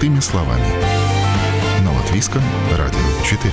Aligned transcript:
Простыми 0.00 0.20
словами. 0.20 0.64
На 1.84 1.92
Латвийском 1.92 2.40
радио 2.70 2.98
4. 3.22 3.52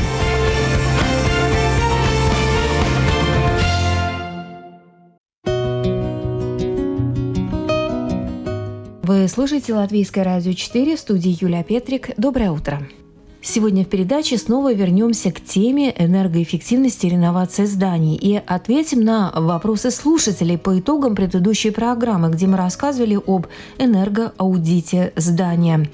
Вы 9.03 9.27
слушаете 9.27 9.73
Латвийское 9.73 10.23
радио 10.23 10.53
4 10.53 10.95
в 10.95 10.99
студии 11.01 11.37
Юлия 11.41 11.65
Петрик. 11.65 12.11
Доброе 12.15 12.51
утро. 12.51 12.79
Сегодня 13.41 13.83
в 13.83 13.87
передаче 13.87 14.37
снова 14.37 14.73
вернемся 14.73 15.31
к 15.31 15.41
теме 15.41 15.93
энергоэффективности 15.97 17.07
и 17.07 17.09
реновации 17.09 17.65
зданий 17.65 18.15
и 18.15 18.35
ответим 18.35 19.01
на 19.01 19.31
вопросы 19.35 19.91
слушателей 19.91 20.57
по 20.57 20.79
итогам 20.79 21.13
предыдущей 21.13 21.71
программы, 21.71 22.29
где 22.29 22.47
мы 22.47 22.55
рассказывали 22.55 23.19
об 23.27 23.47
энергоаудите 23.79 25.11
здания. 25.17 25.89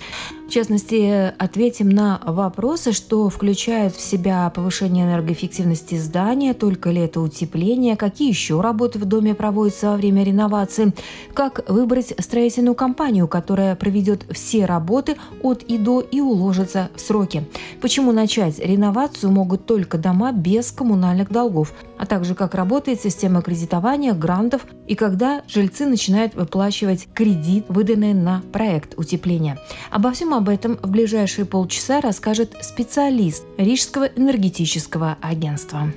Частности, 0.53 1.33
ответим 1.39 1.89
на 1.89 2.21
вопросы, 2.23 2.91
что 2.91 3.27
включает 3.27 3.95
в 3.95 3.99
себя 3.99 4.51
повышение 4.53 5.03
энергоэффективности 5.03 5.95
здания, 5.95 6.53
только 6.53 6.91
ли 6.91 7.01
это 7.01 7.21
утепление, 7.21 7.97
какие 7.97 8.29
еще 8.29 8.61
работы 8.61 8.99
в 8.99 9.05
доме 9.05 9.33
проводятся 9.33 9.89
во 9.89 9.95
время 9.95 10.23
реновации, 10.23 10.93
как 11.33 11.67
выбрать 11.67 12.13
строительную 12.19 12.75
компанию, 12.75 13.27
которая 13.27 13.75
проведет 13.75 14.27
все 14.29 14.65
работы 14.65 15.15
от 15.41 15.63
и 15.63 15.79
до 15.79 16.01
и 16.01 16.21
уложится 16.21 16.91
в 16.95 17.01
сроки. 17.01 17.49
Почему 17.81 18.11
начать 18.11 18.59
реновацию 18.59 19.31
могут 19.31 19.65
только 19.65 19.97
дома 19.97 20.31
без 20.33 20.71
коммунальных 20.71 21.31
долгов, 21.31 21.73
а 21.97 22.05
также 22.05 22.35
как 22.35 22.53
работает 22.53 23.01
система 23.01 23.41
кредитования, 23.41 24.13
грантов 24.13 24.67
и 24.87 24.95
когда 24.95 25.43
жильцы 25.47 25.85
начинают 25.85 26.35
выплачивать 26.35 27.07
кредит, 27.13 27.65
выданный 27.69 28.13
на 28.13 28.41
проект 28.51 28.97
утепления. 28.97 29.59
Обо 29.91 30.11
всем 30.11 30.33
об 30.33 30.49
этом 30.49 30.77
в 30.77 30.89
ближайшие 30.89 31.45
полчаса 31.45 32.01
расскажет 32.01 32.55
специалист 32.61 33.45
Рижского 33.57 34.05
энергетического 34.05 35.17
агентства. 35.21 35.91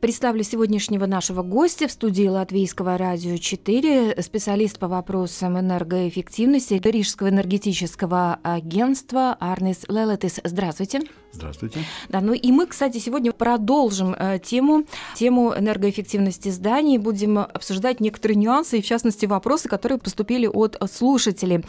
Представлю 0.00 0.42
сегодняшнего 0.42 1.04
нашего 1.04 1.42
гостя 1.42 1.86
в 1.86 1.92
студии 1.92 2.26
Латвийского 2.26 2.96
радио 2.96 3.36
4, 3.36 4.16
специалист 4.22 4.78
по 4.78 4.88
вопросам 4.88 5.58
энергоэффективности 5.60 6.80
Рижского 6.82 7.28
энергетического 7.28 8.38
агентства 8.42 9.36
Арнис 9.38 9.84
Лелетис. 9.88 10.40
Здравствуйте. 10.42 11.02
Здравствуйте. 11.32 11.80
Да, 12.08 12.20
ну 12.20 12.32
и 12.32 12.50
мы, 12.50 12.66
кстати, 12.66 12.98
сегодня 12.98 13.30
продолжим 13.32 14.16
э, 14.18 14.40
тему, 14.40 14.84
тему 15.14 15.54
энергоэффективности 15.56 16.48
зданий. 16.48 16.98
Будем 16.98 17.38
обсуждать 17.38 18.00
некоторые 18.00 18.36
нюансы 18.36 18.78
и, 18.78 18.82
в 18.82 18.84
частности, 18.84 19.26
вопросы, 19.26 19.68
которые 19.68 19.98
поступили 19.98 20.48
от 20.48 20.76
слушателей. 20.92 21.64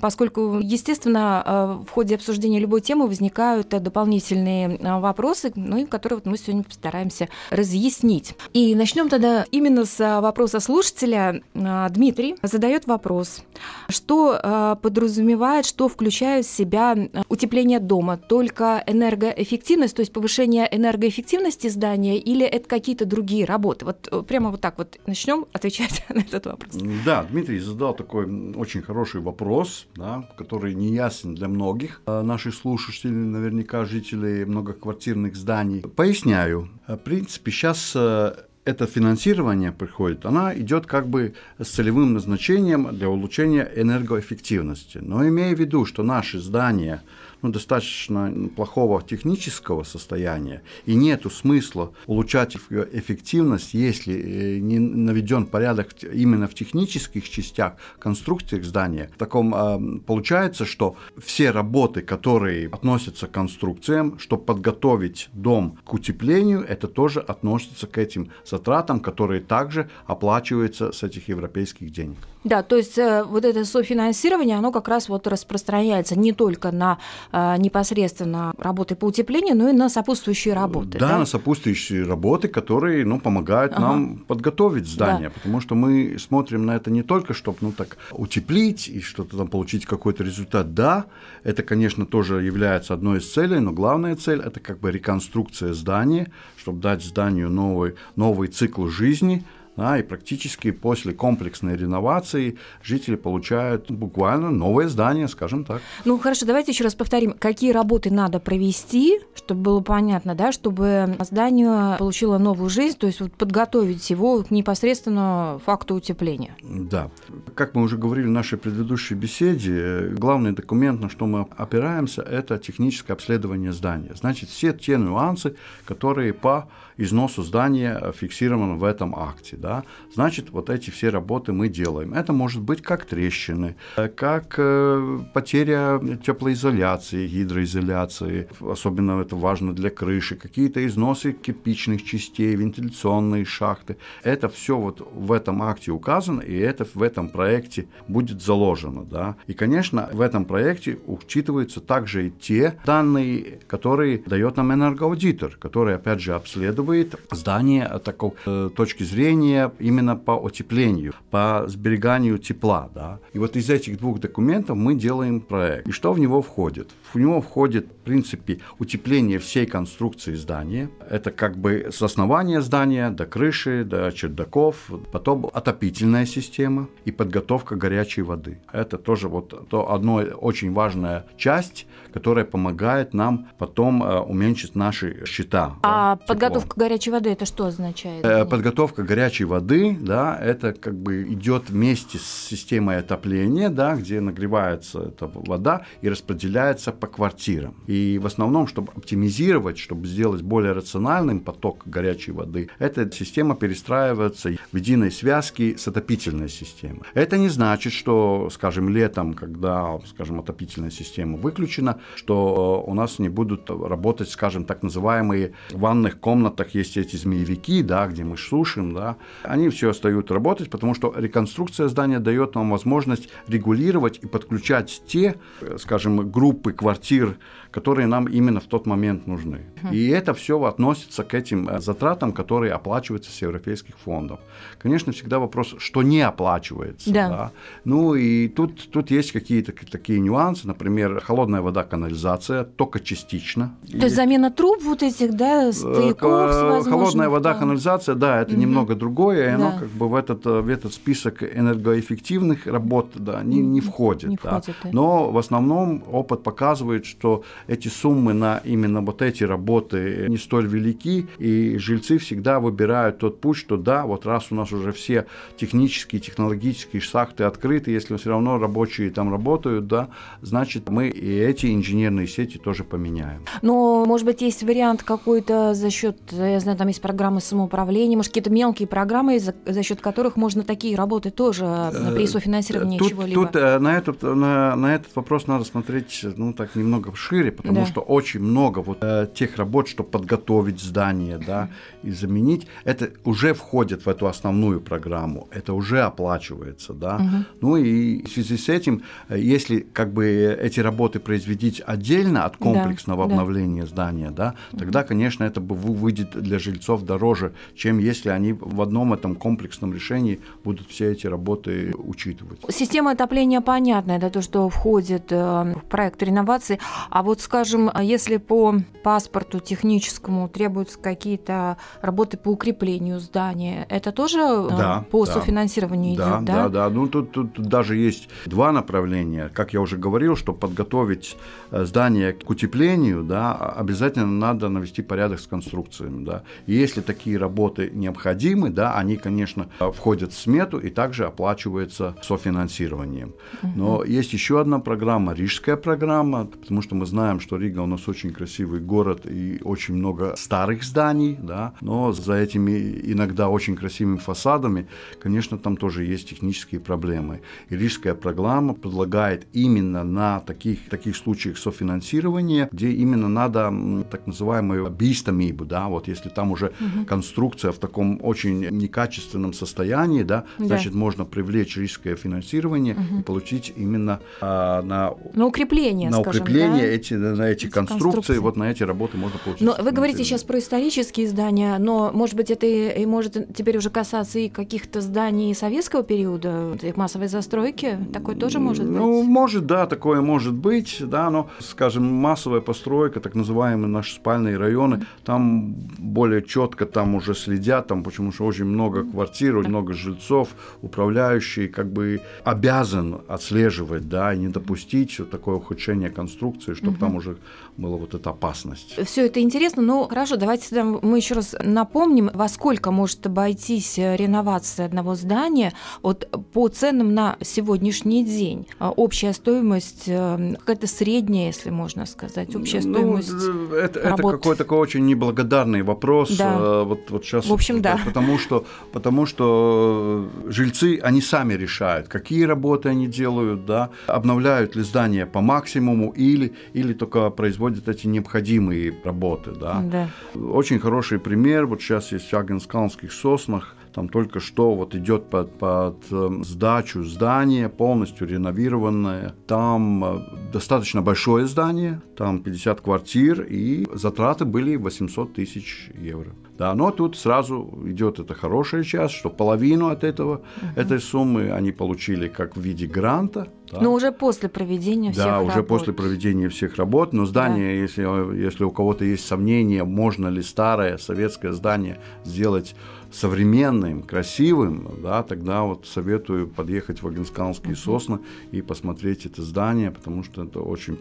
Поскольку, 0.00 0.60
естественно, 0.60 1.42
э, 1.44 1.84
в 1.86 1.90
ходе 1.90 2.14
обсуждения 2.14 2.58
любой 2.58 2.80
темы 2.80 3.06
возникают 3.06 3.68
дополнительные 3.68 4.78
э, 4.78 4.98
вопросы, 4.98 5.52
ну 5.56 5.76
и 5.76 5.84
которые 5.84 6.18
вот 6.18 6.26
мы 6.26 6.38
сегодня 6.38 6.64
постараемся 6.64 7.28
разъяснить. 7.50 8.34
И 8.54 8.74
начнем 8.74 9.10
тогда 9.10 9.44
именно 9.50 9.84
с 9.84 10.20
вопроса 10.20 10.58
слушателя. 10.60 11.42
Дмитрий 11.54 12.36
задает 12.42 12.86
вопрос, 12.86 13.42
что 13.88 14.78
подразумевает, 14.82 15.66
что 15.66 15.88
включает 15.88 16.46
в 16.46 16.50
себя 16.50 16.96
утепление 17.28 17.78
дома, 17.78 18.16
только 18.16 18.82
энергия 18.86 19.01
энергоэффективность, 19.02 19.96
то 19.96 20.00
есть 20.00 20.12
повышение 20.12 20.68
энергоэффективности 20.70 21.68
здания, 21.68 22.18
или 22.18 22.46
это 22.46 22.68
какие-то 22.68 23.04
другие 23.04 23.44
работы? 23.44 23.84
Вот 23.84 24.08
э, 24.10 24.22
прямо 24.22 24.50
вот 24.50 24.60
так 24.60 24.78
вот 24.78 24.98
начнем 25.06 25.46
отвечать 25.52 26.04
на 26.14 26.20
этот 26.20 26.46
вопрос. 26.46 26.74
Да, 27.04 27.24
Дмитрий 27.24 27.58
задал 27.58 27.94
такой 27.94 28.54
очень 28.54 28.82
хороший 28.82 29.20
вопрос, 29.20 29.86
да, 29.96 30.28
который 30.36 30.74
не 30.74 30.94
ясен 30.94 31.34
для 31.34 31.48
многих 31.48 32.00
а 32.06 32.22
наших 32.22 32.54
слушателей, 32.54 33.14
наверняка 33.14 33.84
жителей 33.84 34.44
многоквартирных 34.44 35.36
зданий. 35.36 35.82
Поясняю. 35.82 36.68
В 36.86 36.96
принципе, 36.96 37.50
сейчас 37.50 37.92
э, 37.94 38.34
это 38.64 38.86
финансирование 38.86 39.72
приходит, 39.72 40.24
она 40.24 40.56
идет 40.56 40.86
как 40.86 41.08
бы 41.08 41.34
с 41.58 41.68
целевым 41.68 42.14
назначением 42.14 42.94
для 42.96 43.08
улучшения 43.08 43.70
энергоэффективности. 43.74 44.98
Но 44.98 45.26
имея 45.26 45.54
в 45.54 45.58
виду, 45.58 45.84
что 45.84 46.02
наши 46.02 46.38
здания 46.38 47.02
ну, 47.42 47.50
достаточно 47.50 48.32
плохого 48.56 49.02
технического 49.02 49.82
состояния, 49.82 50.62
и 50.86 50.94
нет 50.94 51.26
смысла 51.32 51.92
улучшать 52.06 52.56
эффективность, 52.56 53.74
если 53.74 54.14
э, 54.14 54.58
не 54.58 54.78
наведен 54.78 55.46
порядок 55.46 55.88
именно 56.02 56.48
в 56.48 56.54
технических 56.54 57.28
частях 57.28 57.74
конструкции 57.98 58.60
здания. 58.62 59.10
В 59.14 59.18
таком 59.18 59.54
э, 59.54 60.00
получается, 60.06 60.64
что 60.64 60.96
все 61.18 61.50
работы, 61.50 62.02
которые 62.02 62.68
относятся 62.68 63.26
к 63.26 63.32
конструкциям, 63.32 64.18
чтобы 64.18 64.44
подготовить 64.44 65.28
дом 65.32 65.78
к 65.84 65.94
утеплению, 65.94 66.64
это 66.64 66.88
тоже 66.88 67.20
относится 67.20 67.86
к 67.86 67.98
этим 67.98 68.30
затратам, 68.44 69.00
которые 69.00 69.40
также 69.40 69.90
оплачиваются 70.06 70.92
с 70.92 71.02
этих 71.02 71.28
европейских 71.28 71.90
денег. 71.90 72.18
Да, 72.44 72.62
то 72.62 72.76
есть 72.76 72.98
э, 72.98 73.22
вот 73.24 73.44
это 73.44 73.64
софинансирование, 73.64 74.56
оно 74.56 74.72
как 74.72 74.88
раз 74.88 75.08
вот 75.08 75.26
распространяется 75.26 76.18
не 76.18 76.32
только 76.32 76.72
на 76.72 76.98
э, 77.30 77.56
непосредственно 77.58 78.52
работы 78.58 78.96
по 78.96 79.06
утеплению, 79.06 79.56
но 79.56 79.68
и 79.68 79.72
на 79.72 79.88
сопутствующие 79.88 80.54
работы. 80.54 80.98
Да, 80.98 81.08
да? 81.08 81.18
на 81.18 81.26
сопутствующие 81.26 82.04
работы, 82.04 82.48
которые 82.48 83.04
ну, 83.04 83.20
помогают 83.20 83.72
ага. 83.74 83.82
нам 83.82 84.16
подготовить 84.26 84.88
здание, 84.88 85.28
да. 85.28 85.34
потому 85.34 85.60
что 85.60 85.74
мы 85.74 86.16
смотрим 86.18 86.66
на 86.66 86.76
это 86.76 86.90
не 86.90 87.02
только, 87.02 87.32
чтобы 87.32 87.58
ну, 87.60 87.72
так, 87.72 87.96
утеплить 88.10 88.88
и 88.88 89.00
что-то 89.00 89.36
там 89.36 89.46
получить 89.46 89.86
какой-то 89.86 90.24
результат. 90.24 90.74
Да, 90.74 91.06
это, 91.44 91.62
конечно, 91.62 92.06
тоже 92.06 92.42
является 92.42 92.94
одной 92.94 93.18
из 93.18 93.32
целей, 93.32 93.60
но 93.60 93.72
главная 93.72 94.16
цель– 94.16 94.40
это 94.44 94.58
как 94.58 94.80
бы 94.80 94.90
реконструкция 94.90 95.74
здания, 95.74 96.32
чтобы 96.56 96.80
дать 96.80 97.04
зданию 97.04 97.50
новый, 97.50 97.94
новый 98.16 98.48
цикл 98.48 98.88
жизни– 98.88 99.44
да, 99.76 99.98
и 99.98 100.02
практически 100.02 100.70
после 100.70 101.12
комплексной 101.12 101.76
реновации 101.76 102.58
жители 102.82 103.16
получают 103.16 103.90
буквально 103.90 104.50
новое 104.50 104.88
здание, 104.88 105.28
скажем 105.28 105.64
так. 105.64 105.80
Ну 106.04 106.18
хорошо, 106.18 106.46
давайте 106.46 106.72
еще 106.72 106.84
раз 106.84 106.94
повторим, 106.94 107.34
какие 107.38 107.72
работы 107.72 108.10
надо 108.10 108.38
провести, 108.38 109.20
чтобы 109.34 109.62
было 109.62 109.80
понятно, 109.80 110.34
да, 110.34 110.52
чтобы 110.52 111.16
здание 111.20 111.96
получило 111.98 112.38
новую 112.38 112.68
жизнь, 112.68 112.98
то 112.98 113.06
есть 113.06 113.20
вот 113.20 113.32
подготовить 113.32 114.10
его 114.10 114.42
к 114.42 114.50
непосредственно 114.50 115.60
факту 115.64 115.94
утепления. 115.94 116.54
Да. 116.62 117.10
Как 117.54 117.74
мы 117.74 117.82
уже 117.82 117.96
говорили 117.96 118.26
в 118.26 118.30
нашей 118.30 118.58
предыдущей 118.58 119.14
беседе, 119.14 120.08
главный 120.10 120.52
документ, 120.52 121.00
на 121.00 121.08
что 121.08 121.26
мы 121.26 121.46
опираемся, 121.56 122.22
это 122.22 122.58
техническое 122.58 123.14
обследование 123.14 123.72
здания. 123.72 124.12
Значит, 124.14 124.50
все 124.50 124.72
те 124.72 124.96
нюансы, 124.96 125.56
которые 125.84 126.32
по 126.32 126.68
износу 126.96 127.42
здания 127.42 128.12
фиксированы 128.12 128.74
в 128.74 128.84
этом 128.84 129.14
акте 129.14 129.56
да, 129.62 129.84
значит, 130.12 130.50
вот 130.50 130.68
эти 130.68 130.90
все 130.90 131.08
работы 131.08 131.52
мы 131.52 131.68
делаем. 131.68 132.12
Это 132.12 132.32
может 132.32 132.60
быть 132.60 132.82
как 132.82 133.06
трещины, 133.06 133.76
э, 133.96 134.08
как 134.08 134.56
э, 134.58 135.20
потеря 135.32 136.00
теплоизоляции, 136.22 137.26
гидроизоляции, 137.26 138.48
особенно 138.60 139.20
это 139.22 139.36
важно 139.36 139.72
для 139.74 139.90
крыши, 139.90 140.36
какие-то 140.36 140.84
износы 140.86 141.32
кирпичных 141.32 142.04
частей, 142.04 142.54
вентиляционные 142.56 143.44
шахты. 143.44 143.96
Это 144.24 144.48
все 144.48 144.76
вот 144.76 145.00
в 145.14 145.32
этом 145.32 145.62
акте 145.62 145.92
указано, 145.92 146.40
и 146.40 146.58
это 146.58 146.86
в 146.94 147.02
этом 147.02 147.28
проекте 147.28 147.86
будет 148.08 148.42
заложено. 148.42 149.04
Да. 149.04 149.36
И, 149.46 149.54
конечно, 149.54 150.08
в 150.12 150.20
этом 150.20 150.44
проекте 150.44 150.98
учитываются 151.06 151.80
также 151.80 152.26
и 152.26 152.30
те 152.30 152.78
данные, 152.84 153.60
которые 153.68 154.18
дает 154.26 154.56
нам 154.56 154.72
энергоаудитор, 154.72 155.56
который, 155.56 155.94
опять 155.94 156.20
же, 156.20 156.34
обследует 156.34 157.14
здание 157.30 158.00
такой 158.04 158.32
э, 158.46 158.70
точки 158.74 159.04
зрения 159.04 159.51
решения 159.52 159.72
именно 159.78 160.16
по 160.16 160.32
утеплению, 160.32 161.14
по 161.30 161.64
сбереганию 161.66 162.38
тепла. 162.38 162.88
Да? 162.94 163.18
И 163.32 163.38
вот 163.38 163.56
из 163.56 163.70
этих 163.70 163.98
двух 163.98 164.20
документов 164.20 164.76
мы 164.76 164.94
делаем 164.94 165.40
проект. 165.40 165.88
И 165.88 165.92
что 165.92 166.12
в 166.12 166.18
него 166.18 166.42
входит? 166.42 166.90
В 167.12 167.18
него 167.18 167.40
входит, 167.40 167.86
в 167.86 168.04
принципе, 168.04 168.58
утепление 168.78 169.38
всей 169.38 169.66
конструкции 169.66 170.34
здания. 170.34 170.88
Это 171.10 171.30
как 171.30 171.56
бы 171.56 171.88
с 171.90 172.02
основания 172.02 172.60
здания 172.60 173.10
до 173.10 173.26
крыши, 173.26 173.84
до 173.84 174.10
чердаков. 174.12 174.90
Потом 175.12 175.50
отопительная 175.52 176.26
система 176.26 176.88
и 177.04 177.12
подготовка 177.12 177.76
горячей 177.76 178.22
воды. 178.22 178.58
Это 178.72 178.98
тоже 178.98 179.28
вот 179.28 179.68
то 179.68 179.92
одно 179.92 180.14
очень 180.14 180.72
важная 180.72 181.24
часть, 181.36 181.86
которая 182.12 182.44
помогает 182.44 183.14
нам 183.14 183.48
потом 183.58 184.02
э, 184.02 184.18
уменьшить 184.20 184.74
наши 184.74 185.24
счета. 185.26 185.74
А 185.82 186.16
да, 186.16 186.26
подготовка 186.26 186.78
горячей 186.78 187.10
воды 187.10 187.30
это 187.30 187.46
что 187.46 187.66
означает? 187.66 188.24
Э, 188.24 188.44
подготовка 188.44 189.02
горячей 189.02 189.41
горячей 189.42 189.44
воды, 189.44 189.96
да, 190.00 190.38
это 190.40 190.72
как 190.72 190.94
бы 190.94 191.22
идет 191.22 191.70
вместе 191.70 192.18
с 192.18 192.48
системой 192.48 192.98
отопления, 192.98 193.70
да, 193.70 193.94
где 193.94 194.20
нагревается 194.20 195.00
эта 195.08 195.30
вода 195.34 195.82
и 196.02 196.10
распределяется 196.10 196.92
по 196.92 197.06
квартирам. 197.06 197.74
И 197.88 198.18
в 198.22 198.26
основном, 198.26 198.66
чтобы 198.66 198.92
оптимизировать, 198.96 199.78
чтобы 199.78 200.06
сделать 200.06 200.42
более 200.42 200.72
рациональным 200.72 201.40
поток 201.40 201.82
горячей 201.86 202.32
воды, 202.32 202.68
эта 202.78 203.10
система 203.12 203.54
перестраивается 203.54 204.50
в 204.72 204.76
единой 204.76 205.10
связке 205.10 205.76
с 205.76 205.88
отопительной 205.88 206.48
системой. 206.48 207.02
Это 207.14 207.38
не 207.38 207.48
значит, 207.48 207.92
что, 207.92 208.48
скажем, 208.50 208.88
летом, 208.88 209.34
когда, 209.34 209.98
скажем, 210.06 210.38
отопительная 210.38 210.90
система 210.90 211.36
выключена, 211.38 211.96
что 212.16 212.84
у 212.86 212.94
нас 212.94 213.18
не 213.18 213.28
будут 213.28 213.70
работать, 213.70 214.28
скажем, 214.28 214.64
так 214.64 214.82
называемые 214.82 215.52
в 215.70 215.78
ванных 215.78 216.20
комнатах 216.20 216.74
есть 216.74 216.96
эти 216.96 217.16
змеевики, 217.16 217.82
да, 217.82 218.06
где 218.06 218.24
мы 218.24 218.36
сушим, 218.36 218.94
да, 218.94 219.16
они 219.42 219.68
все 219.68 219.90
остаются 219.90 220.34
работать, 220.34 220.70
потому 220.70 220.94
что 220.94 221.12
реконструкция 221.16 221.88
здания 221.88 222.18
дает 222.18 222.54
нам 222.54 222.70
возможность 222.70 223.28
регулировать 223.48 224.18
и 224.22 224.26
подключать 224.26 225.02
те, 225.06 225.36
скажем, 225.78 226.30
группы 226.30 226.72
квартир, 226.72 227.36
которые 227.72 228.06
нам 228.06 228.26
именно 228.26 228.60
в 228.60 228.64
тот 228.64 228.86
момент 228.86 229.26
нужны. 229.26 229.62
И 229.90 230.08
это 230.08 230.34
все 230.34 230.62
относится 230.62 231.24
к 231.24 231.34
этим 231.34 231.68
э, 231.68 231.80
затратам, 231.80 232.32
которые 232.32 232.72
оплачиваются 232.72 233.30
с 233.32 233.42
европейских 233.42 233.96
фондов. 233.98 234.38
Конечно, 234.78 235.12
всегда 235.12 235.38
вопрос, 235.38 235.74
что 235.78 236.02
не 236.02 236.20
оплачивается. 236.20 237.12
Да. 237.12 237.28
Да? 237.28 237.52
Ну 237.84 238.14
и 238.14 238.48
тут, 238.48 238.90
тут 238.90 239.10
есть 239.10 239.32
какие-то 239.32 239.72
такие 239.90 240.20
нюансы, 240.20 240.66
например, 240.66 241.20
холодная 241.20 241.62
вода, 241.62 241.82
канализация, 241.82 242.64
только 242.64 243.00
частично. 243.00 243.74
То 243.90 244.04
есть 244.04 244.14
замена 244.14 244.50
труб 244.50 244.82
вот 244.82 245.02
этих, 245.02 245.34
да, 245.34 245.68
э, 245.68 245.72
стояков, 245.72 246.84
Холодная 246.84 247.28
вода, 247.28 247.54
канализация, 247.54 248.14
да, 248.14 248.42
это 248.42 248.52
угу. 248.52 248.60
немного 248.60 248.94
другое, 248.94 249.46
и 249.46 249.48
да. 249.48 249.54
оно 249.54 249.78
как 249.78 249.88
бы 249.88 250.08
в 250.08 250.14
этот, 250.14 250.44
в 250.44 250.68
этот 250.68 250.92
список 250.92 251.42
энергоэффективных 251.42 252.66
работ 252.66 253.12
да, 253.14 253.42
не, 253.42 253.60
не 253.60 253.80
входит. 253.80 254.30
Не 254.30 254.38
да. 254.42 254.60
входит 254.60 254.76
да. 254.84 254.90
Но 254.92 255.30
в 255.30 255.38
основном 255.38 256.04
опыт 256.10 256.42
показывает, 256.42 257.06
что 257.06 257.42
эти 257.66 257.88
суммы 257.88 258.32
на 258.32 258.60
именно 258.64 259.00
вот 259.00 259.22
эти 259.22 259.44
работы 259.44 260.26
не 260.28 260.36
столь 260.36 260.66
велики, 260.66 261.26
и 261.38 261.76
жильцы 261.78 262.18
всегда 262.18 262.60
выбирают 262.60 263.18
тот 263.18 263.40
путь, 263.40 263.56
что 263.56 263.76
да, 263.76 264.04
вот 264.06 264.26
раз 264.26 264.46
у 264.50 264.54
нас 264.54 264.72
уже 264.72 264.92
все 264.92 265.26
технические, 265.56 266.20
технологические 266.20 267.00
шахты 267.00 267.44
открыты, 267.44 267.90
если 267.90 268.16
все 268.16 268.30
равно 268.30 268.58
рабочие 268.58 269.10
там 269.10 269.30
работают, 269.30 269.86
да, 269.86 270.08
значит, 270.40 270.88
мы 270.88 271.08
и 271.08 271.38
эти 271.38 271.74
инженерные 271.74 272.26
сети 272.26 272.58
тоже 272.58 272.84
поменяем. 272.84 273.42
Но, 273.62 274.04
может 274.04 274.26
быть, 274.26 274.42
есть 274.42 274.62
вариант 274.62 275.02
какой-то 275.02 275.74
за 275.74 275.90
счет, 275.90 276.16
я 276.32 276.60
знаю, 276.60 276.78
там 276.78 276.88
есть 276.88 277.00
программы 277.00 277.40
самоуправления, 277.40 278.16
может, 278.16 278.30
какие-то 278.30 278.50
мелкие 278.50 278.88
программы, 278.88 279.38
за, 279.38 279.54
за 279.66 279.82
счет 279.82 280.00
которых 280.00 280.36
можно 280.36 280.62
такие 280.62 280.96
работы 280.96 281.30
тоже 281.30 281.64
э, 281.64 282.14
при 282.14 282.26
софинансировании 282.26 282.98
чего-либо? 282.98 283.46
Тут 283.46 283.56
э, 283.56 283.78
на 283.78 283.96
этот, 283.96 284.22
на, 284.22 284.76
на 284.76 284.94
этот 284.94 285.14
вопрос 285.14 285.46
надо 285.46 285.64
смотреть, 285.64 286.24
ну, 286.36 286.52
так 286.52 286.74
немного 286.74 287.12
шире, 287.14 287.51
потому 287.52 287.80
да. 287.80 287.86
что 287.86 288.00
очень 288.00 288.40
много 288.40 288.80
вот 288.80 288.98
э, 289.02 289.28
тех 289.34 289.56
работ, 289.56 289.88
что 289.88 290.04
подготовить 290.04 290.80
здание, 290.80 291.38
да, 291.38 291.70
и 292.02 292.10
заменить, 292.10 292.66
это 292.84 293.10
уже 293.24 293.54
входит 293.54 294.06
в 294.06 294.08
эту 294.08 294.26
основную 294.26 294.80
программу, 294.80 295.48
это 295.50 295.74
уже 295.74 296.00
оплачивается, 296.00 296.92
да. 296.92 297.16
Угу. 297.16 297.44
Ну 297.60 297.76
и 297.76 298.22
в 298.24 298.28
связи 298.28 298.56
с 298.56 298.68
этим, 298.68 299.02
э, 299.28 299.38
если 299.38 299.80
как 299.80 300.12
бы 300.12 300.26
эти 300.60 300.80
работы 300.80 301.20
производить 301.20 301.82
отдельно 301.84 302.44
от 302.44 302.56
комплексного 302.56 303.26
да, 303.26 303.32
обновления 303.32 303.82
да. 303.82 303.86
здания, 303.86 304.30
да, 304.30 304.54
тогда, 304.78 305.00
угу. 305.00 305.08
конечно, 305.08 305.44
это 305.44 305.60
бы 305.60 305.74
выйдет 305.74 306.30
для 306.40 306.58
жильцов 306.58 307.02
дороже, 307.02 307.52
чем 307.74 307.98
если 307.98 308.30
они 308.30 308.52
в 308.52 308.80
одном 308.80 309.12
этом 309.12 309.34
комплексном 309.34 309.92
решении 309.92 310.40
будут 310.64 310.88
все 310.88 311.12
эти 311.12 311.26
работы 311.26 311.94
учитывать. 311.96 312.60
Система 312.68 313.12
отопления 313.12 313.60
понятная, 313.60 314.18
это 314.18 314.30
то, 314.30 314.42
что 314.42 314.68
входит 314.68 315.30
э, 315.30 315.74
в 315.76 315.84
проект 315.88 316.22
реновации, 316.22 316.78
а 317.10 317.22
вот 317.22 317.40
скажем, 317.42 317.90
если 318.00 318.36
по 318.36 318.76
паспорту 319.02 319.60
техническому 319.60 320.48
требуются 320.48 320.98
какие-то 320.98 321.76
работы 322.00 322.36
по 322.36 322.50
укреплению 322.50 323.20
здания, 323.20 323.86
это 323.88 324.12
тоже 324.12 324.38
э, 324.40 324.68
да, 324.70 325.04
по 325.10 325.26
да, 325.26 325.32
софинансированию 325.32 326.16
да, 326.16 326.22
идет, 326.22 326.44
да? 326.44 326.54
Да, 326.54 326.68
да. 326.68 326.90
Ну 326.90 327.08
тут, 327.08 327.32
тут 327.32 327.52
даже 327.58 327.96
есть 327.96 328.28
два 328.46 328.72
направления. 328.72 329.50
Как 329.52 329.72
я 329.72 329.80
уже 329.80 329.96
говорил, 329.96 330.36
что 330.36 330.52
подготовить 330.52 331.36
э, 331.70 331.84
здание 331.84 332.32
к 332.32 332.48
утеплению, 332.48 333.24
да, 333.24 333.54
обязательно 333.54 334.26
надо 334.26 334.68
навести 334.68 335.02
порядок 335.02 335.40
с 335.40 335.46
конструкциями, 335.46 336.24
да. 336.24 336.42
И 336.66 336.74
если 336.74 337.00
такие 337.00 337.36
работы 337.38 337.90
необходимы, 337.92 338.70
да, 338.70 338.94
они, 338.94 339.16
конечно, 339.16 339.68
входят 339.78 340.32
в 340.32 340.38
смету 340.38 340.78
и 340.78 340.90
также 340.90 341.26
оплачиваются 341.26 342.14
софинансированием. 342.22 343.34
Но 343.62 343.96
угу. 343.96 344.04
есть 344.04 344.32
еще 344.32 344.60
одна 344.60 344.78
программа, 344.78 345.34
Рижская 345.34 345.76
программа, 345.76 346.46
потому 346.46 346.82
что 346.82 346.94
мы 346.94 347.06
знаем, 347.06 347.31
что 347.40 347.56
Рига 347.56 347.80
у 347.80 347.86
нас 347.86 348.08
очень 348.08 348.32
красивый 348.32 348.80
город 348.80 349.26
и 349.26 349.60
очень 349.62 349.94
много 349.94 350.34
старых 350.36 350.82
зданий, 350.82 351.38
да, 351.40 351.74
но 351.80 352.12
за 352.12 352.34
этими 352.34 353.00
иногда 353.04 353.48
очень 353.48 353.76
красивыми 353.76 354.18
фасадами, 354.18 354.88
конечно, 355.20 355.58
там 355.58 355.76
тоже 355.76 356.04
есть 356.04 356.28
технические 356.28 356.80
проблемы. 356.80 357.40
И 357.70 357.76
Рижская 357.76 358.14
программа 358.14 358.74
предлагает 358.74 359.46
именно 359.52 360.04
на 360.04 360.40
таких, 360.40 360.88
таких 360.88 361.16
случаях 361.16 361.58
софинансирования, 361.58 362.68
где 362.72 362.90
именно 362.90 363.28
надо 363.28 363.72
так 364.10 364.26
называемую 364.26 364.90
бистамибу, 364.90 365.64
да, 365.64 365.88
вот 365.88 366.08
если 366.08 366.28
там 366.28 366.52
уже 366.52 366.66
угу. 366.66 367.04
конструкция 367.06 367.72
в 367.72 367.78
таком 367.78 368.20
очень 368.22 368.60
некачественном 368.70 369.52
состоянии, 369.52 370.22
да, 370.22 370.44
да. 370.58 370.66
значит, 370.66 370.94
можно 370.94 371.24
привлечь 371.24 371.76
рижское 371.76 372.16
финансирование 372.16 372.94
угу. 372.94 373.20
и 373.20 373.22
получить 373.22 373.72
именно 373.76 374.20
а, 374.40 374.82
на, 374.82 375.14
на 375.34 375.46
укрепление, 375.46 376.10
на 376.10 376.20
скажем, 376.20 376.42
укрепление 376.42 376.86
да? 376.86 376.92
эти, 376.92 377.14
на 377.22 377.48
эти 377.48 377.66
конструкции, 377.68 378.04
конструкции, 378.04 378.38
вот 378.38 378.56
на 378.56 378.70
эти 378.70 378.82
работы 378.82 379.16
можно 379.16 379.38
получить. 379.38 379.66
Но 379.66 379.76
вы 379.78 379.92
говорите 379.92 380.24
сейчас 380.24 380.42
про 380.42 380.58
исторические 380.58 381.28
здания, 381.28 381.78
но, 381.78 382.10
может 382.12 382.36
быть, 382.36 382.50
это 382.50 382.66
и, 382.66 383.02
и 383.02 383.06
может 383.06 383.54
теперь 383.54 383.78
уже 383.78 383.90
касаться 383.90 384.38
и 384.38 384.48
каких-то 384.48 385.00
зданий 385.00 385.54
советского 385.54 386.02
периода, 386.02 386.76
их 386.82 386.96
массовой 386.96 387.28
застройки? 387.28 387.98
Такое 388.12 388.36
тоже 388.36 388.58
может 388.58 388.86
быть? 388.86 388.96
Ну, 388.96 389.22
может, 389.22 389.66
да, 389.66 389.86
такое 389.86 390.20
может 390.20 390.54
быть, 390.54 390.96
да, 391.00 391.30
но, 391.30 391.50
скажем, 391.60 392.04
массовая 392.04 392.60
постройка, 392.60 393.20
так 393.20 393.34
называемые 393.34 393.88
наши 393.88 394.14
спальные 394.14 394.56
районы, 394.56 394.96
mm-hmm. 394.96 395.24
там 395.24 395.74
более 395.98 396.42
четко 396.42 396.86
там 396.86 397.14
уже 397.14 397.34
следят, 397.34 397.86
там, 397.86 398.02
почему 398.02 398.32
что 398.32 398.44
очень 398.44 398.64
много 398.64 399.04
квартир, 399.04 399.56
очень 399.56 399.70
много 399.70 399.92
жильцов, 399.92 400.50
управляющий 400.82 401.68
как 401.68 401.90
бы 401.92 402.20
обязан 402.44 403.20
отслеживать, 403.28 404.08
да, 404.08 404.34
и 404.34 404.38
не 404.38 404.48
допустить 404.48 405.18
вот 405.18 405.30
такое 405.30 405.56
ухудшение 405.56 406.10
конструкции, 406.10 406.74
чтобы 406.74 406.96
mm-hmm. 406.96 407.00
Там 407.02 407.16
уже 407.16 407.36
была 407.76 407.96
вот 407.96 408.14
эта 408.14 408.30
опасность. 408.30 408.94
Все 409.06 409.26
это 409.26 409.40
интересно, 409.40 409.82
но 409.82 410.06
хорошо, 410.06 410.36
давайте 410.36 410.68
тогда 410.68 410.84
мы 410.84 411.16
еще 411.16 411.34
раз 411.34 411.56
напомним, 411.62 412.30
во 412.32 412.48
сколько 412.48 412.90
может 412.90 413.26
обойтись 413.26 413.98
реновация 413.98 414.86
одного 414.86 415.14
здания 415.14 415.72
вот 416.02 416.28
по 416.52 416.68
ценам 416.68 417.14
на 417.14 417.36
сегодняшний 417.40 418.24
день. 418.24 418.66
А 418.78 418.90
общая 418.90 419.32
стоимость, 419.32 420.04
э, 420.06 420.54
какая-то 420.58 420.86
средняя, 420.86 421.46
если 421.46 421.70
можно 421.70 422.06
сказать, 422.06 422.54
общая 422.54 422.82
ну, 422.82 422.92
стоимость 422.92 423.32
ну, 423.32 423.74
это, 423.74 424.00
это 424.00 424.22
какой-то 424.22 424.56
такой 424.56 424.78
очень 424.78 425.04
неблагодарный 425.06 425.82
вопрос. 425.82 426.36
Да. 426.36 426.56
Э, 426.58 426.82
вот, 426.84 427.10
вот 427.10 427.24
сейчас, 427.24 427.46
В 427.46 427.52
общем, 427.52 427.82
да. 427.82 427.98
Потому 428.04 428.38
что, 428.38 428.64
потому 428.92 429.26
что 429.26 430.28
жильцы, 430.46 431.00
они 431.02 431.20
сами 431.20 431.54
решают, 431.54 432.08
какие 432.08 432.44
работы 432.44 432.90
они 432.90 433.06
делают, 433.06 433.66
да, 433.66 433.90
обновляют 434.06 434.76
ли 434.76 434.82
здание 434.82 435.26
по 435.26 435.40
максимуму 435.40 436.10
или, 436.10 436.52
или 436.74 436.91
только 436.94 437.30
производят 437.30 437.88
эти 437.88 438.06
необходимые 438.06 438.94
работы. 439.04 439.52
Да? 439.52 439.82
Да. 439.82 440.08
Очень 440.34 440.78
хороший 440.78 441.18
пример, 441.18 441.66
вот 441.66 441.80
сейчас 441.80 442.12
есть 442.12 442.32
в 442.32 442.36
Агенскалнских 442.36 443.12
соснах, 443.12 443.76
там 443.92 444.08
только 444.08 444.40
что 444.40 444.74
вот 444.74 444.94
идет 444.94 445.28
под, 445.28 445.58
под 445.58 445.96
эм, 446.10 446.44
сдачу 446.44 447.04
здание, 447.04 447.68
полностью 447.68 448.26
реновированное. 448.26 449.34
Там 449.46 450.04
э, 450.04 450.18
достаточно 450.52 451.02
большое 451.02 451.46
здание, 451.46 452.00
там 452.16 452.42
50 452.42 452.80
квартир, 452.80 453.42
и 453.42 453.86
затраты 453.92 454.44
были 454.44 454.76
800 454.76 455.34
тысяч 455.34 455.90
евро. 455.94 456.30
Да, 456.58 456.74
но 456.74 456.90
тут 456.90 457.16
сразу 457.16 457.78
идет 457.86 458.18
эта 458.18 458.34
хорошая 458.34 458.82
часть, 458.82 459.14
что 459.14 459.30
половину 459.30 459.88
от 459.88 460.04
этого, 460.04 460.34
угу. 460.34 460.66
этой 460.76 461.00
суммы 461.00 461.50
они 461.50 461.72
получили 461.72 462.28
как 462.28 462.56
в 462.56 462.60
виде 462.60 462.86
гранта. 462.86 463.48
Да. 463.70 463.80
Но 463.80 463.94
уже 463.94 464.12
после 464.12 464.48
проведения 464.50 465.12
всех 465.12 465.24
да, 465.24 465.30
работ. 465.38 465.46
Да, 465.46 465.52
уже 465.52 465.62
после 465.62 465.92
проведения 465.94 466.48
всех 466.50 466.76
работ. 466.76 467.14
Но 467.14 467.24
здание, 467.24 467.74
да. 467.74 467.80
если, 467.80 468.38
если 468.38 468.64
у 468.64 468.70
кого-то 468.70 469.04
есть 469.04 469.26
сомнения, 469.26 469.82
можно 469.84 470.28
ли 470.28 470.42
старое 470.42 470.98
советское 470.98 471.52
здание 471.52 471.98
сделать 472.24 472.74
современным, 473.12 474.02
красивым, 474.02 474.88
да, 475.02 475.22
тогда 475.22 475.62
вот 475.62 475.86
советую 475.86 476.48
подъехать 476.48 477.02
в 477.02 477.06
Агенсканские 477.06 477.76
сосны 477.76 478.20
и 478.50 478.62
посмотреть 478.62 479.26
это 479.26 479.42
здание, 479.42 479.90
потому 479.90 480.24
что 480.24 480.44
это 480.44 480.60
очень, 480.60 480.98